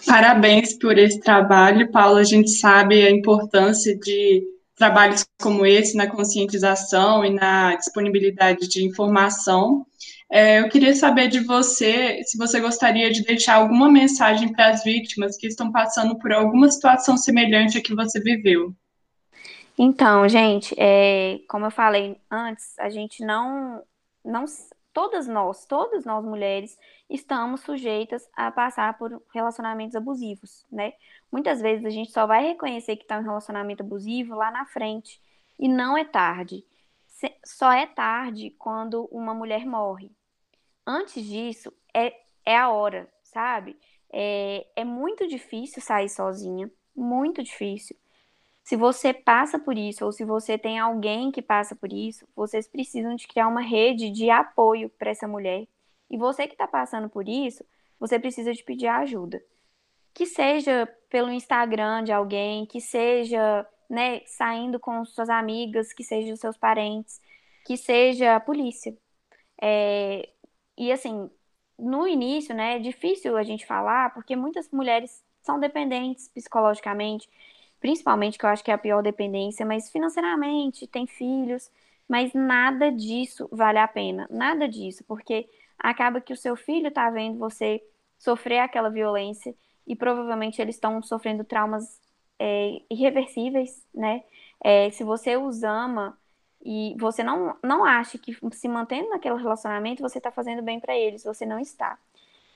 Parabéns 0.05 0.77
por 0.77 0.97
esse 0.97 1.19
trabalho, 1.19 1.91
Paula. 1.91 2.19
A 2.19 2.23
gente 2.23 2.51
sabe 2.51 3.05
a 3.05 3.09
importância 3.09 3.97
de 3.97 4.43
trabalhos 4.75 5.25
como 5.41 5.65
esse 5.65 5.95
na 5.95 6.07
conscientização 6.07 7.23
e 7.25 7.31
na 7.31 7.75
disponibilidade 7.75 8.67
de 8.67 8.85
informação. 8.85 9.85
É, 10.31 10.59
eu 10.59 10.69
queria 10.69 10.95
saber 10.95 11.29
de 11.29 11.39
você 11.39 12.21
se 12.25 12.37
você 12.37 12.59
gostaria 12.59 13.11
de 13.11 13.23
deixar 13.23 13.55
alguma 13.55 13.89
mensagem 13.89 14.51
para 14.51 14.69
as 14.69 14.83
vítimas 14.83 15.37
que 15.37 15.47
estão 15.47 15.71
passando 15.71 16.17
por 16.17 16.31
alguma 16.31 16.69
situação 16.69 17.15
semelhante 17.17 17.77
a 17.77 17.81
que 17.81 17.95
você 17.95 18.19
viveu. 18.19 18.73
Então, 19.77 20.27
gente, 20.29 20.75
é, 20.77 21.39
como 21.49 21.65
eu 21.65 21.71
falei 21.71 22.19
antes, 22.29 22.77
a 22.77 22.89
gente 22.89 23.25
não, 23.25 23.83
não, 24.23 24.45
todas 24.93 25.27
nós, 25.27 25.65
todas 25.65 26.05
nós 26.05 26.23
mulheres, 26.23 26.77
estamos 27.09 27.61
sujeitas 27.61 28.29
a 28.35 28.51
passar 28.51 28.97
por 28.97 29.21
relacionamentos 29.33 29.95
abusivos, 29.95 30.65
né? 30.71 30.93
Muitas 31.31 31.59
vezes 31.59 31.85
a 31.85 31.89
gente 31.89 32.11
só 32.11 32.27
vai 32.27 32.43
reconhecer 32.43 32.95
que 32.95 33.03
está 33.03 33.17
em 33.17 33.21
um 33.21 33.23
relacionamento 33.23 33.81
abusivo 33.81 34.35
lá 34.35 34.51
na 34.51 34.65
frente 34.65 35.19
e 35.59 35.67
não 35.67 35.97
é 35.97 36.05
tarde. 36.05 36.63
Só 37.45 37.71
é 37.71 37.87
tarde 37.87 38.51
quando 38.51 39.05
uma 39.11 39.33
mulher 39.33 39.65
morre, 39.65 40.11
antes 40.85 41.23
disso, 41.25 41.73
é, 41.93 42.13
é 42.45 42.57
a 42.57 42.69
hora, 42.69 43.09
sabe? 43.23 43.77
É, 44.11 44.67
é 44.75 44.85
muito 44.85 45.27
difícil 45.27 45.81
sair 45.81 46.09
sozinha, 46.09 46.69
muito 46.95 47.41
difícil. 47.41 47.95
Se 48.63 48.75
você 48.77 49.13
passa 49.13 49.59
por 49.59 49.77
isso, 49.77 50.05
ou 50.05 50.11
se 50.11 50.23
você 50.23 50.57
tem 50.57 50.79
alguém 50.79 51.31
que 51.31 51.41
passa 51.41 51.75
por 51.75 51.91
isso, 51.91 52.25
vocês 52.35 52.67
precisam 52.67 53.15
de 53.15 53.27
criar 53.27 53.47
uma 53.47 53.61
rede 53.61 54.09
de 54.09 54.29
apoio 54.29 54.89
para 54.89 55.11
essa 55.11 55.27
mulher. 55.27 55.67
E 56.09 56.17
você 56.17 56.47
que 56.47 56.53
está 56.53 56.67
passando 56.67 57.09
por 57.09 57.27
isso, 57.27 57.65
você 57.99 58.17
precisa 58.19 58.53
de 58.53 58.63
pedir 58.63 58.87
ajuda. 58.87 59.43
Que 60.13 60.25
seja 60.25 60.87
pelo 61.09 61.31
Instagram 61.31 62.03
de 62.03 62.11
alguém, 62.11 62.65
que 62.65 62.79
seja 62.79 63.67
né, 63.89 64.21
saindo 64.25 64.79
com 64.79 65.03
suas 65.05 65.29
amigas, 65.29 65.93
que 65.93 66.03
seja 66.03 66.33
os 66.33 66.39
seus 66.39 66.57
parentes, 66.57 67.21
que 67.65 67.77
seja 67.77 68.35
a 68.35 68.39
polícia. 68.39 68.95
É, 69.61 70.29
e 70.77 70.91
assim, 70.91 71.29
no 71.77 72.07
início, 72.07 72.55
né, 72.55 72.77
é 72.77 72.79
difícil 72.79 73.37
a 73.37 73.43
gente 73.43 73.65
falar, 73.65 74.13
porque 74.13 74.35
muitas 74.35 74.69
mulheres 74.71 75.23
são 75.41 75.59
dependentes 75.59 76.29
psicologicamente, 76.29 77.29
principalmente, 77.83 78.37
que 78.37 78.45
eu 78.45 78.49
acho 78.49 78.63
que 78.63 78.71
é 78.71 78.73
a 78.73 78.77
pior 78.77 79.03
dependência, 79.03 79.65
mas 79.65 79.89
financeiramente, 79.89 80.87
tem 80.87 81.05
filhos. 81.05 81.69
Mas 82.07 82.33
nada 82.33 82.89
disso 82.89 83.49
vale 83.51 83.77
a 83.77 83.87
pena, 83.87 84.25
nada 84.29 84.69
disso, 84.69 85.03
porque 85.05 85.49
acaba 85.77 86.21
que 86.21 86.31
o 86.31 86.37
seu 86.37 86.55
filho 86.55 86.87
está 86.87 87.09
vendo 87.09 87.37
você 87.37 87.83
sofrer 88.17 88.59
aquela 88.59 88.89
violência 88.89 89.53
e 89.85 89.97
provavelmente 89.97 90.61
eles 90.61 90.75
estão 90.75 91.03
sofrendo 91.03 91.43
traumas 91.43 91.99
é, 92.39 92.81
irreversíveis, 92.89 93.85
né? 93.93 94.23
É, 94.63 94.89
se 94.91 95.03
você 95.03 95.35
os 95.35 95.61
ama 95.63 96.17
e 96.63 96.95
você 96.97 97.21
não, 97.21 97.57
não 97.61 97.83
acha 97.83 98.17
que 98.17 98.33
se 98.53 98.69
mantendo 98.69 99.09
naquele 99.09 99.35
relacionamento 99.35 100.01
você 100.01 100.19
está 100.19 100.31
fazendo 100.31 100.61
bem 100.61 100.79
para 100.79 100.95
eles, 100.97 101.25
você 101.25 101.45
não 101.45 101.59
está. 101.59 101.99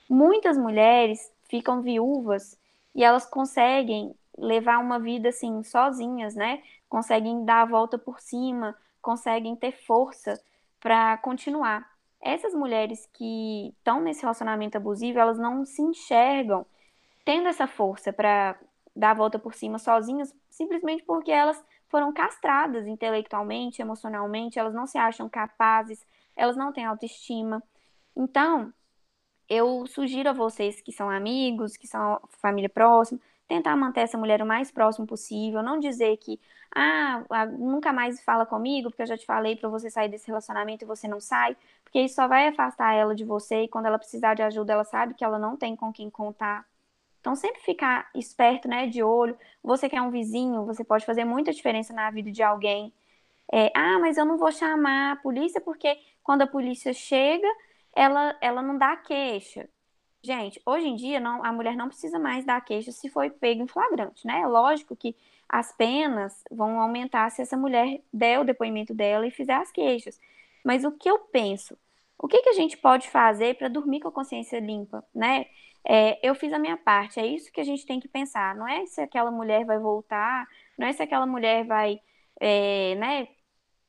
Muitas 0.10 0.58
mulheres 0.58 1.30
ficam 1.50 1.82
viúvas 1.82 2.58
e 2.96 3.04
elas 3.04 3.26
conseguem 3.26 4.16
levar 4.38 4.78
uma 4.78 5.00
vida 5.00 5.30
assim 5.30 5.64
sozinhas, 5.64 6.36
né? 6.36 6.62
Conseguem 6.88 7.44
dar 7.44 7.62
a 7.62 7.66
volta 7.66 7.98
por 7.98 8.20
cima, 8.20 8.78
conseguem 9.02 9.56
ter 9.56 9.72
força 9.72 10.40
para 10.80 11.18
continuar. 11.18 11.90
Essas 12.22 12.54
mulheres 12.54 13.08
que 13.14 13.74
estão 13.78 14.02
nesse 14.02 14.22
relacionamento 14.22 14.78
abusivo, 14.78 15.20
elas 15.20 15.38
não 15.38 15.66
se 15.66 15.82
enxergam 15.82 16.66
tendo 17.26 17.48
essa 17.48 17.68
força 17.68 18.14
para 18.14 18.58
dar 18.96 19.12
a 19.12 19.14
volta 19.14 19.38
por 19.38 19.54
cima 19.54 19.78
sozinhas, 19.78 20.34
simplesmente 20.50 21.04
porque 21.04 21.32
elas 21.32 21.62
foram 21.90 22.12
castradas 22.14 22.88
intelectualmente, 22.88 23.82
emocionalmente, 23.82 24.60
elas 24.60 24.74
não 24.74 24.88
se 24.88 24.98
acham 24.98 25.30
capazes, 25.30 26.06
elas 26.36 26.56
não 26.56 26.72
têm 26.72 26.86
autoestima. 26.86 27.62
Então, 28.16 28.74
eu 29.50 29.86
sugiro 29.88 30.30
a 30.30 30.34
vocês 30.34 30.82
que 30.82 30.92
são 30.92 31.10
amigos, 31.10 31.78
que 31.78 31.88
são 31.88 32.20
família 32.42 32.70
próxima, 32.70 33.20
tentar 33.48 33.76
manter 33.76 34.02
essa 34.02 34.18
mulher 34.18 34.42
o 34.42 34.46
mais 34.46 34.72
próximo 34.72 35.08
possível, 35.08 35.64
não 35.64 35.80
dizer 35.80 36.18
que, 36.18 36.40
ah, 36.76 37.24
nunca 37.58 37.94
mais 37.94 38.22
fala 38.24 38.46
comigo, 38.46 38.90
porque 38.90 39.04
eu 39.04 39.08
já 39.08 39.18
te 39.18 39.26
falei 39.26 39.56
para 39.56 39.70
você 39.70 39.90
sair 39.90 40.10
desse 40.10 40.28
relacionamento 40.28 40.84
e 40.84 40.88
você 40.88 41.08
não 41.08 41.20
sai, 41.20 41.56
porque 41.84 42.02
isso 42.02 42.16
só 42.16 42.28
vai 42.28 42.48
afastar 42.48 42.94
ela 42.94 43.16
de 43.16 43.24
você 43.24 43.64
e 43.64 43.68
quando 43.68 43.86
ela 43.88 43.98
precisar 43.98 44.34
de 44.34 44.42
ajuda, 44.44 44.74
ela 44.74 44.84
sabe 44.84 45.14
que 45.14 45.24
ela 45.24 45.40
não 45.40 45.56
tem 45.56 45.76
com 45.76 45.92
quem 45.94 46.10
contar. 46.10 46.66
Então, 47.20 47.36
sempre 47.36 47.62
ficar 47.62 48.10
esperto, 48.16 48.68
né, 48.68 48.88
de 48.88 49.04
olho. 49.04 49.38
Você 49.64 49.90
que 49.90 49.96
é 49.96 50.02
um 50.02 50.12
vizinho, 50.12 50.66
você 50.66 50.84
pode 50.84 51.06
fazer 51.06 51.26
muita 51.26 51.52
diferença 51.52 51.94
na 51.94 52.10
vida 52.12 52.32
de 52.32 52.44
alguém. 52.44 52.94
É, 53.52 53.72
ah, 53.76 54.00
mas 54.00 54.18
eu 54.18 54.26
não 54.26 54.38
vou 54.38 54.52
chamar 54.52 55.14
a 55.14 55.16
polícia 55.18 55.62
porque 55.62 55.98
quando 56.24 56.44
a 56.44 56.48
polícia 56.48 56.94
chega, 56.94 57.48
ela, 57.96 58.38
ela 58.42 58.62
não 58.62 58.78
dá 58.78 58.96
queixa. 58.98 59.70
Gente, 60.28 60.62
hoje 60.66 60.86
em 60.86 60.96
dia 60.98 61.22
não, 61.22 61.42
a 61.42 61.54
mulher 61.54 61.74
não 61.78 61.88
precisa 61.88 62.20
mais 62.20 62.44
dar 62.44 62.60
queixa 62.60 62.92
se 62.92 63.08
foi 63.08 63.30
pego 63.30 63.64
em 63.64 63.68
flagrante, 63.68 64.28
né? 64.28 64.42
É 64.42 64.46
lógico 64.46 64.94
que 64.94 65.16
as 65.48 65.72
penas 65.72 66.44
vão 66.52 66.82
aumentar 66.82 67.30
se 67.32 67.42
essa 67.42 67.56
mulher 67.56 68.02
der 68.12 68.38
o 68.38 68.44
depoimento 68.44 68.94
dela 68.94 69.26
e 69.26 69.32
fizer 69.32 69.54
as 69.54 69.72
queixas. 69.72 70.20
Mas 70.66 70.84
o 70.84 70.92
que 70.92 71.10
eu 71.10 71.18
penso? 71.18 71.78
O 72.18 72.28
que, 72.28 72.42
que 72.42 72.50
a 72.50 72.54
gente 72.54 72.76
pode 72.76 73.10
fazer 73.10 73.56
para 73.56 73.70
dormir 73.70 74.02
com 74.02 74.10
a 74.10 74.12
consciência 74.12 74.60
limpa, 74.60 75.02
né? 75.16 75.46
É, 75.88 76.20
eu 76.22 76.36
fiz 76.36 76.52
a 76.52 76.60
minha 76.60 76.76
parte, 76.76 77.22
é 77.22 77.26
isso 77.26 77.50
que 77.50 77.62
a 77.62 77.64
gente 77.64 77.86
tem 77.86 77.98
que 77.98 78.10
pensar. 78.10 78.54
Não 78.54 78.68
é 78.68 78.86
se 78.86 79.00
aquela 79.00 79.32
mulher 79.32 79.64
vai 79.64 79.80
voltar, 79.80 80.46
não 80.78 80.88
é 80.88 80.92
se 80.92 81.02
aquela 81.02 81.26
mulher 81.26 81.66
vai, 81.66 82.02
é, 82.38 82.96
né? 82.96 83.30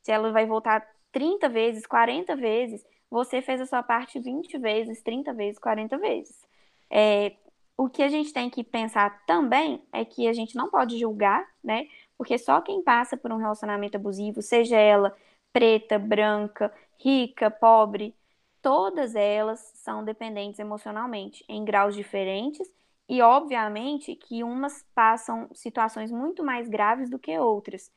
Se 0.03 0.12
ela 0.12 0.31
vai 0.31 0.46
voltar 0.46 0.87
30 1.11 1.48
vezes, 1.48 1.85
40 1.85 2.37
vezes 2.37 2.87
você 3.11 3.40
fez 3.42 3.61
a 3.61 3.66
sua 3.66 3.83
parte 3.83 4.18
20 4.18 4.59
vezes, 4.59 5.03
30 5.03 5.33
vezes, 5.33 5.59
40 5.59 5.99
vezes. 5.99 6.47
É, 6.90 7.37
o 7.77 7.88
que 7.88 8.03
a 8.03 8.09
gente 8.09 8.33
tem 8.33 8.51
que 8.51 8.64
pensar 8.64 9.25
também 9.27 9.83
é 9.92 10.05
que 10.05 10.27
a 10.29 10.33
gente 10.33 10.57
não 10.57 10.71
pode 10.71 10.99
julgar, 10.99 11.47
né? 11.62 11.87
Porque 12.16 12.37
só 12.38 12.61
quem 12.61 12.83
passa 12.83 13.16
por 13.16 13.33
um 13.33 13.37
relacionamento 13.37 13.97
abusivo, 13.97 14.42
seja 14.42 14.77
ela 14.77 15.16
preta, 15.53 15.99
branca, 15.99 16.73
rica, 16.99 17.51
pobre, 17.51 18.14
todas 18.61 19.14
elas 19.14 19.61
são 19.77 20.05
dependentes 20.05 20.59
emocionalmente, 20.59 21.44
em 21.49 21.64
graus 21.64 21.94
diferentes, 21.94 22.68
e 23.09 23.23
obviamente 23.23 24.14
que 24.14 24.44
umas 24.44 24.85
passam 24.94 25.49
situações 25.55 26.11
muito 26.11 26.44
mais 26.44 26.68
graves 26.68 27.09
do 27.09 27.18
que 27.18 27.38
outras. 27.38 27.90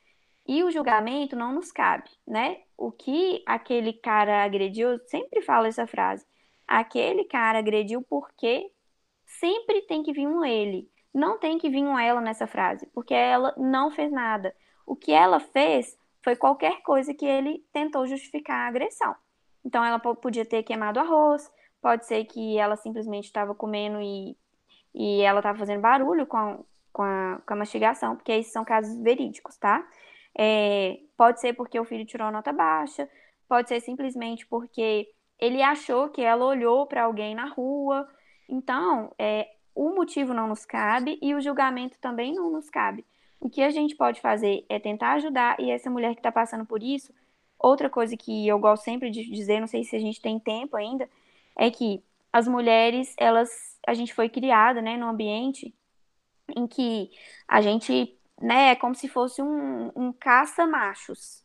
E 0.51 0.65
o 0.65 0.69
julgamento 0.69 1.33
não 1.33 1.53
nos 1.53 1.71
cabe, 1.71 2.09
né? 2.27 2.57
O 2.77 2.91
que 2.91 3.41
aquele 3.45 3.93
cara 3.93 4.43
agrediu, 4.43 4.99
sempre 5.05 5.41
falo 5.41 5.65
essa 5.65 5.87
frase. 5.87 6.25
Aquele 6.67 7.23
cara 7.23 7.59
agrediu 7.59 8.01
porque 8.01 8.69
sempre 9.25 9.81
tem 9.83 10.03
que 10.03 10.11
vir 10.11 10.27
um 10.27 10.43
ele. 10.43 10.91
Não 11.13 11.39
tem 11.39 11.57
que 11.57 11.69
vir 11.69 11.81
um 11.81 11.97
ela 11.97 12.19
nessa 12.19 12.47
frase, 12.47 12.85
porque 12.87 13.13
ela 13.13 13.53
não 13.55 13.91
fez 13.91 14.11
nada. 14.11 14.53
O 14.85 14.93
que 14.93 15.13
ela 15.13 15.39
fez 15.39 15.97
foi 16.21 16.35
qualquer 16.35 16.81
coisa 16.81 17.13
que 17.13 17.25
ele 17.25 17.65
tentou 17.71 18.05
justificar 18.05 18.65
a 18.65 18.67
agressão. 18.67 19.15
Então 19.63 19.85
ela 19.85 19.99
podia 19.99 20.45
ter 20.45 20.63
queimado 20.63 20.99
arroz, 20.99 21.49
pode 21.81 22.05
ser 22.05 22.25
que 22.25 22.57
ela 22.57 22.75
simplesmente 22.75 23.23
estava 23.23 23.55
comendo 23.55 24.01
e, 24.01 24.35
e 24.93 25.21
ela 25.21 25.39
estava 25.39 25.57
fazendo 25.57 25.79
barulho 25.79 26.27
com 26.27 26.35
a, 26.35 26.59
com, 26.91 27.03
a, 27.03 27.41
com 27.47 27.53
a 27.53 27.55
mastigação, 27.55 28.17
porque 28.17 28.33
esses 28.33 28.51
são 28.51 28.65
casos 28.65 29.01
verídicos, 29.01 29.55
tá? 29.55 29.87
É, 30.37 30.99
pode 31.17 31.41
ser 31.41 31.53
porque 31.53 31.79
o 31.79 31.85
filho 31.85 32.05
tirou 32.05 32.31
nota 32.31 32.53
baixa, 32.53 33.09
pode 33.47 33.69
ser 33.69 33.81
simplesmente 33.81 34.45
porque 34.45 35.07
ele 35.39 35.61
achou 35.61 36.09
que 36.09 36.21
ela 36.21 36.45
olhou 36.45 36.85
para 36.85 37.03
alguém 37.03 37.35
na 37.35 37.45
rua. 37.45 38.07
Então, 38.47 39.13
é, 39.17 39.49
o 39.75 39.89
motivo 39.95 40.33
não 40.33 40.47
nos 40.47 40.65
cabe 40.65 41.17
e 41.21 41.33
o 41.33 41.41
julgamento 41.41 41.97
também 41.99 42.33
não 42.33 42.51
nos 42.51 42.69
cabe. 42.69 43.05
O 43.39 43.49
que 43.49 43.61
a 43.61 43.71
gente 43.71 43.95
pode 43.95 44.21
fazer 44.21 44.65
é 44.69 44.79
tentar 44.79 45.13
ajudar, 45.13 45.59
e 45.59 45.71
essa 45.71 45.89
mulher 45.89 46.13
que 46.13 46.19
está 46.19 46.31
passando 46.31 46.65
por 46.65 46.83
isso, 46.83 47.11
outra 47.57 47.89
coisa 47.89 48.15
que 48.15 48.47
eu 48.47 48.59
gosto 48.59 48.83
sempre 48.83 49.09
de 49.09 49.23
dizer, 49.29 49.59
não 49.59 49.67
sei 49.67 49.83
se 49.83 49.95
a 49.95 49.99
gente 49.99 50.21
tem 50.21 50.39
tempo 50.39 50.77
ainda, 50.77 51.09
é 51.57 51.71
que 51.71 52.03
as 52.31 52.47
mulheres, 52.47 53.13
elas, 53.17 53.49
a 53.85 53.93
gente 53.93 54.13
foi 54.13 54.29
criada, 54.29 54.81
né, 54.81 54.95
num 54.95 55.07
ambiente 55.09 55.73
em 56.55 56.67
que 56.67 57.09
a 57.47 57.61
gente 57.61 58.15
né? 58.41 58.71
É 58.71 58.75
como 58.75 58.95
se 58.95 59.08
fosse 59.08 59.41
um, 59.41 59.91
um 59.95 60.12
caça-machos, 60.12 61.43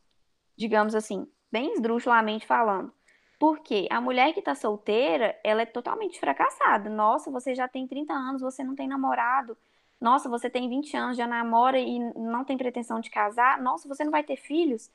digamos 0.56 0.94
assim, 0.94 1.26
bem 1.52 1.72
esdrúxulamente 1.74 2.46
falando. 2.46 2.92
Porque 3.38 3.86
a 3.90 4.00
mulher 4.00 4.32
que 4.32 4.40
tá 4.40 4.54
solteira, 4.54 5.38
ela 5.44 5.62
é 5.62 5.66
totalmente 5.66 6.18
fracassada. 6.18 6.88
Nossa, 6.88 7.30
você 7.30 7.54
já 7.54 7.68
tem 7.68 7.86
30 7.86 8.12
anos, 8.14 8.40
você 8.40 8.64
não 8.64 8.74
tem 8.74 8.88
namorado. 8.88 9.56
Nossa, 10.00 10.28
você 10.28 10.48
tem 10.48 10.68
20 10.68 10.96
anos, 10.96 11.16
já 11.16 11.26
namora 11.26 11.78
e 11.78 11.98
não 12.14 12.44
tem 12.44 12.56
pretensão 12.56 12.98
de 13.00 13.10
casar. 13.10 13.60
Nossa, 13.60 13.86
você 13.88 14.04
não 14.04 14.10
vai 14.10 14.24
ter 14.24 14.36
filhos. 14.36 14.90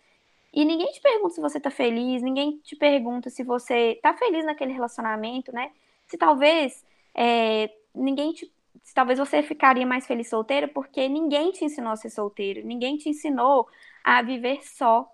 E 0.53 0.65
ninguém 0.65 0.91
te 0.91 1.01
pergunta 1.01 1.35
se 1.35 1.41
você 1.41 1.59
tá 1.59 1.71
feliz, 1.71 2.21
ninguém 2.21 2.57
te 2.63 2.75
pergunta 2.75 3.29
se 3.29 3.43
você 3.43 3.99
tá 4.01 4.13
feliz 4.13 4.43
naquele 4.45 4.73
relacionamento, 4.73 5.51
né? 5.53 5.71
Se 6.07 6.17
talvez 6.17 6.83
é, 7.15 7.69
ninguém 7.95 8.33
te 8.33 8.51
talvez 8.93 9.19
você 9.19 9.41
ficaria 9.43 9.85
mais 9.85 10.05
feliz 10.05 10.29
solteira 10.29 10.67
porque 10.67 11.07
ninguém 11.07 11.51
te 11.51 11.65
ensinou 11.65 11.91
a 11.91 11.95
ser 11.95 12.09
solteiro, 12.09 12.65
ninguém 12.65 12.97
te 12.97 13.09
ensinou 13.09 13.67
a 14.03 14.21
viver 14.21 14.61
só 14.63 15.09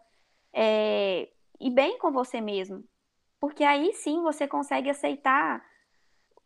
é, 0.54 1.30
e 1.60 1.70
bem 1.70 1.98
com 1.98 2.12
você 2.12 2.42
mesmo. 2.42 2.84
Porque 3.40 3.64
aí 3.64 3.94
sim 3.94 4.22
você 4.22 4.48
consegue 4.48 4.90
aceitar 4.90 5.64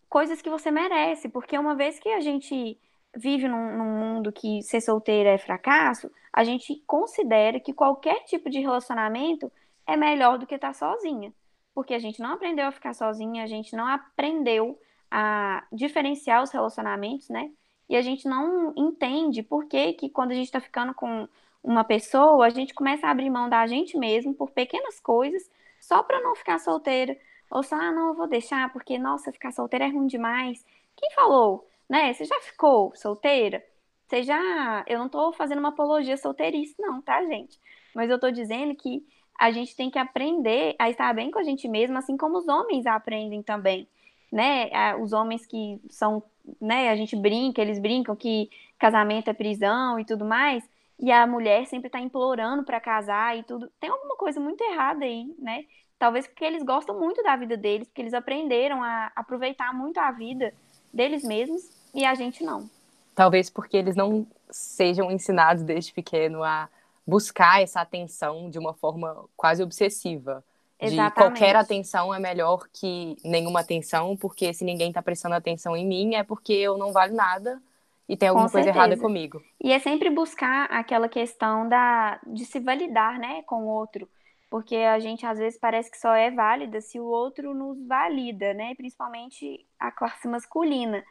coisas 0.10 0.42
que 0.42 0.50
você 0.50 0.70
merece. 0.70 1.30
Porque 1.30 1.58
uma 1.58 1.76
vez 1.76 2.00
que 2.00 2.10
a 2.10 2.20
gente 2.20 2.78
vive 3.16 3.48
num, 3.48 3.78
num 3.78 3.98
mundo 3.98 4.32
que 4.32 4.62
ser 4.62 4.82
solteira 4.82 5.30
é 5.30 5.38
fracasso, 5.38 6.12
a 6.34 6.44
gente 6.44 6.82
considera 6.86 7.60
que 7.60 7.74
qualquer 7.74 8.24
tipo 8.26 8.50
de 8.50 8.60
relacionamento 8.60 9.52
é 9.88 9.96
melhor 9.96 10.38
do 10.38 10.46
que 10.46 10.56
estar 10.56 10.74
sozinha. 10.74 11.34
Porque 11.74 11.94
a 11.94 12.00
gente 12.00 12.20
não 12.20 12.34
aprendeu 12.34 12.68
a 12.68 12.72
ficar 12.72 12.94
sozinha, 12.94 13.44
a 13.44 13.48
gente 13.48 13.76
não 13.76 13.88
aprendeu 13.88 14.78
a 15.12 15.66
diferenciar 15.72 16.42
os 16.42 16.52
relacionamentos, 16.52 17.28
né? 17.30 17.52
E 17.90 17.96
a 17.98 18.02
gente 18.02 18.26
não 18.26 18.74
entende 18.78 19.44
por 19.44 19.66
que, 19.66 19.94
que 19.94 20.10
quando 20.10 20.32
a 20.32 20.34
gente 20.34 20.46
está 20.46 20.62
ficando 20.62 20.94
com 20.94 21.28
uma 21.62 21.84
pessoa, 21.84 22.46
a 22.46 22.50
gente 22.50 22.74
começa 22.74 23.06
a 23.06 23.12
abrir 23.12 23.30
mão 23.30 23.50
da 23.50 23.68
gente 23.68 23.98
mesmo 23.98 24.34
por 24.34 24.52
pequenas 24.52 25.00
coisas, 25.02 25.50
só 25.80 26.02
para 26.02 26.22
não 26.22 26.34
ficar 26.34 26.58
solteira. 26.60 27.18
Ou 27.52 27.62
só, 27.62 27.76
ah, 27.76 27.92
não, 27.92 28.10
eu 28.10 28.14
vou 28.16 28.28
deixar, 28.28 28.72
porque, 28.72 28.98
nossa, 28.98 29.32
ficar 29.34 29.52
solteira 29.52 29.86
é 29.86 29.90
ruim 29.90 30.08
demais. 30.08 30.66
Quem 30.96 31.12
falou? 31.12 31.68
Né? 31.90 32.14
Você 32.14 32.24
já 32.24 32.40
ficou 32.40 32.96
solteira? 32.96 33.62
Você 34.08 34.24
já. 34.24 34.86
Eu 34.88 35.00
não 35.00 35.08
estou 35.08 35.34
fazendo 35.34 35.60
uma 35.60 35.70
apologia 35.70 36.16
solteirice, 36.16 36.76
não, 36.80 37.02
tá, 37.02 37.24
gente? 37.26 37.60
Mas 37.94 38.10
eu 38.10 38.16
estou 38.16 38.32
dizendo 38.32 38.74
que 38.76 39.06
a 39.38 39.52
gente 39.52 39.76
tem 39.76 39.90
que 39.90 40.00
aprender 40.00 40.76
a 40.80 40.90
estar 40.90 41.14
bem 41.14 41.30
com 41.30 41.40
a 41.40 41.44
gente 41.44 41.68
mesma, 41.68 42.00
assim 42.00 42.16
como 42.16 42.38
os 42.38 42.48
homens 42.48 42.86
aprendem 42.86 43.44
também 43.44 43.88
né? 44.32 44.96
Os 44.96 45.14
homens 45.14 45.46
que 45.46 45.80
são, 45.90 46.24
né? 46.60 46.90
A 46.90 46.96
gente 46.96 47.16
brinca, 47.16 47.62
eles 47.62 47.80
brincam 47.80 48.16
que 48.16 48.50
casamento 48.80 49.30
é 49.30 49.34
prisão 49.34 50.00
e 50.00 50.06
tudo 50.06 50.26
mais. 50.26 50.64
E 51.00 51.12
a 51.12 51.26
mulher 51.26 51.66
sempre 51.66 51.88
está 51.88 52.00
implorando 52.00 52.64
para 52.64 52.80
casar 52.80 53.38
e 53.38 53.44
tudo. 53.44 53.72
Tem 53.80 53.90
alguma 53.90 54.16
coisa 54.16 54.40
muito 54.40 54.64
errada 54.64 55.04
aí, 55.04 55.36
né? 55.40 55.66
Talvez 55.98 56.28
porque 56.28 56.46
eles 56.46 56.64
gostam 56.64 57.00
muito 57.00 57.22
da 57.22 57.36
vida 57.36 57.58
deles, 57.58 57.88
porque 57.88 58.02
eles 58.02 58.14
aprenderam 58.14 58.82
a 58.82 59.12
aproveitar 59.16 59.74
muito 59.74 60.00
a 60.00 60.12
vida 60.12 60.54
deles 60.94 61.24
mesmos 61.24 61.62
e 61.94 62.06
a 62.06 62.16
gente 62.16 62.44
não. 62.44 62.70
Talvez 63.14 63.50
porque 63.50 63.78
eles 63.78 63.96
não 63.96 64.26
sejam 64.50 65.12
ensinados 65.12 65.64
desde 65.64 65.94
pequeno 65.94 66.44
a 66.44 66.70
buscar 67.06 67.62
essa 67.62 67.82
atenção 67.82 68.50
de 68.50 68.58
uma 68.58 68.74
forma 68.74 69.26
quase 69.36 69.62
obsessiva. 69.62 70.44
Exatamente. 70.82 71.10
De 71.10 71.16
qualquer 71.16 71.56
atenção 71.56 72.14
é 72.14 72.20
melhor 72.20 72.68
que 72.74 73.16
nenhuma 73.24 73.60
atenção, 73.60 74.18
porque 74.18 74.52
se 74.54 74.66
ninguém 74.66 74.90
está 74.90 75.02
prestando 75.02 75.36
atenção 75.36 75.78
em 75.78 75.86
mim 75.86 76.16
é 76.16 76.24
porque 76.24 76.54
eu 76.54 76.78
não 76.78 76.92
valho 76.92 77.14
nada 77.14 77.62
e 78.10 78.18
tem 78.18 78.30
alguma 78.30 78.50
coisa 78.50 78.70
errada 78.70 78.98
comigo. 78.98 79.42
E 79.64 79.72
é 79.72 79.78
sempre 79.78 80.10
buscar 80.10 80.66
aquela 80.66 81.08
questão 81.08 81.70
da, 81.70 82.20
de 82.26 82.46
se 82.46 82.60
validar, 82.60 83.20
né, 83.20 83.44
com 83.44 83.64
o 83.64 83.68
outro. 83.68 84.10
Porque 84.50 84.76
a 84.76 85.00
gente 85.00 85.26
às 85.26 85.38
vezes 85.38 85.58
parece 85.58 85.90
que 85.90 85.98
só 85.98 86.14
é 86.14 86.30
válida 86.30 86.82
se 86.82 87.00
o 87.00 87.06
outro 87.06 87.54
nos 87.54 87.82
valida, 87.88 88.54
né? 88.54 88.76
Principalmente 88.76 89.66
a 89.80 89.90
classe 89.92 90.28
masculina. 90.28 91.02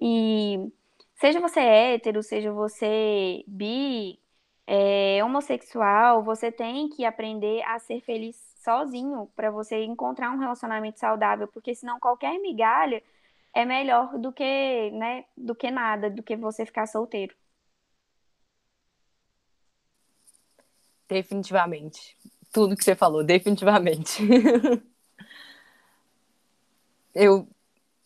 E 0.00 0.70
seja 1.16 1.40
você 1.40 1.58
hétero, 1.58 2.22
seja 2.22 2.52
você 2.52 3.42
bi, 3.48 4.20
é, 4.64 5.24
homossexual, 5.24 6.22
você 6.22 6.52
tem 6.52 6.88
que 6.88 7.04
aprender 7.04 7.62
a 7.64 7.80
ser 7.80 8.00
feliz 8.02 8.36
sozinho 8.64 9.30
para 9.36 9.50
você 9.50 9.84
encontrar 9.84 10.32
um 10.32 10.38
relacionamento 10.38 10.98
saudável, 10.98 11.46
porque 11.46 11.74
senão 11.74 12.00
qualquer 12.00 12.38
migalha 12.40 13.02
é 13.54 13.64
melhor 13.64 14.18
do 14.18 14.32
que, 14.32 14.90
né, 14.92 15.24
do 15.36 15.54
que 15.54 15.70
nada, 15.70 16.10
do 16.10 16.22
que 16.22 16.36
você 16.36 16.66
ficar 16.66 16.86
solteiro. 16.86 17.34
Definitivamente. 21.08 22.16
Tudo 22.50 22.76
que 22.76 22.84
você 22.84 22.96
falou, 22.96 23.22
definitivamente. 23.22 24.22
eu, 27.14 27.46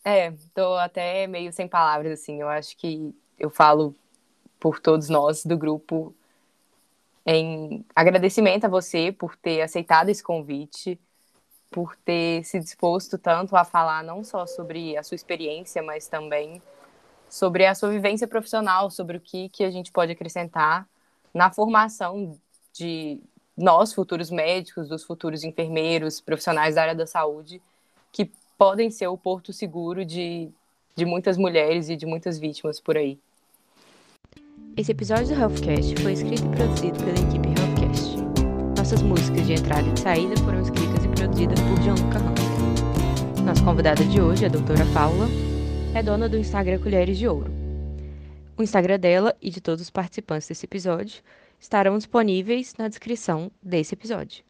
é, 0.03 0.31
tô 0.53 0.75
até 0.75 1.25
meio 1.25 1.51
sem 1.53 1.67
palavras, 1.67 2.19
assim. 2.19 2.41
Eu 2.41 2.49
acho 2.49 2.75
que 2.77 3.15
eu 3.39 3.49
falo 3.49 3.95
por 4.59 4.79
todos 4.79 5.09
nós 5.09 5.45
do 5.45 5.57
grupo 5.57 6.13
em 7.25 7.85
agradecimento 7.95 8.65
a 8.65 8.69
você 8.69 9.11
por 9.11 9.35
ter 9.35 9.61
aceitado 9.61 10.09
esse 10.09 10.23
convite, 10.23 10.99
por 11.69 11.95
ter 11.95 12.43
se 12.43 12.59
disposto 12.59 13.17
tanto 13.17 13.55
a 13.55 13.63
falar 13.63 14.03
não 14.03 14.23
só 14.23 14.45
sobre 14.45 14.97
a 14.97 15.03
sua 15.03 15.15
experiência, 15.15 15.83
mas 15.83 16.07
também 16.07 16.61
sobre 17.29 17.65
a 17.65 17.75
sua 17.75 17.89
vivência 17.89 18.27
profissional, 18.27 18.89
sobre 18.89 19.17
o 19.17 19.21
que, 19.21 19.49
que 19.49 19.63
a 19.63 19.69
gente 19.69 19.91
pode 19.91 20.11
acrescentar 20.11 20.87
na 21.33 21.51
formação 21.51 22.37
de 22.73 23.19
nós, 23.55 23.93
futuros 23.93 24.31
médicos, 24.31 24.87
dos 24.87 25.03
futuros 25.03 25.43
enfermeiros, 25.43 26.19
profissionais 26.19 26.75
da 26.75 26.81
área 26.81 26.95
da 26.95 27.05
saúde, 27.05 27.61
que 28.11 28.31
podem 28.57 28.89
ser 28.89 29.07
o 29.07 29.17
porto 29.17 29.53
seguro 29.53 30.03
de, 30.03 30.49
de 30.95 31.05
muitas 31.05 31.37
mulheres 31.37 31.89
e 31.89 31.95
de 31.95 32.05
muitas 32.05 32.39
vítimas 32.39 32.79
por 32.79 32.97
aí. 32.97 33.19
Esse 34.79 34.93
episódio 34.93 35.27
do 35.27 35.33
Healthcast 35.33 36.01
foi 36.01 36.13
escrito 36.13 36.45
e 36.45 36.55
produzido 36.55 36.97
pela 36.99 37.19
equipe 37.19 37.49
Healthcast. 37.49 38.15
Nossas 38.77 39.01
músicas 39.01 39.45
de 39.45 39.51
entrada 39.51 39.85
e 39.85 39.91
de 39.91 39.99
saída 39.99 40.37
foram 40.37 40.61
escritas 40.61 41.03
e 41.03 41.07
produzidas 41.09 41.59
por 41.59 41.81
Gianluca 41.81 42.17
Hansen. 42.17 43.43
Nossa 43.43 43.61
convidada 43.61 44.05
de 44.05 44.21
hoje, 44.21 44.45
a 44.45 44.47
doutora 44.47 44.85
Paula, 44.93 45.27
é 45.93 46.01
dona 46.01 46.29
do 46.29 46.37
Instagram 46.37 46.79
Colheres 46.79 47.17
de 47.17 47.27
Ouro. 47.27 47.51
O 48.57 48.63
Instagram 48.63 48.97
dela 48.97 49.35
e 49.41 49.49
de 49.49 49.59
todos 49.59 49.81
os 49.81 49.89
participantes 49.89 50.47
desse 50.47 50.65
episódio 50.65 51.21
estarão 51.59 51.97
disponíveis 51.97 52.73
na 52.77 52.87
descrição 52.87 53.51
desse 53.61 53.95
episódio. 53.95 54.45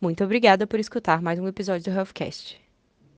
Muito 0.00 0.24
obrigada 0.24 0.66
por 0.66 0.80
escutar 0.80 1.22
mais 1.22 1.38
um 1.38 1.46
episódio 1.46 1.84
do 1.84 1.96
Healthcast. 1.96 2.60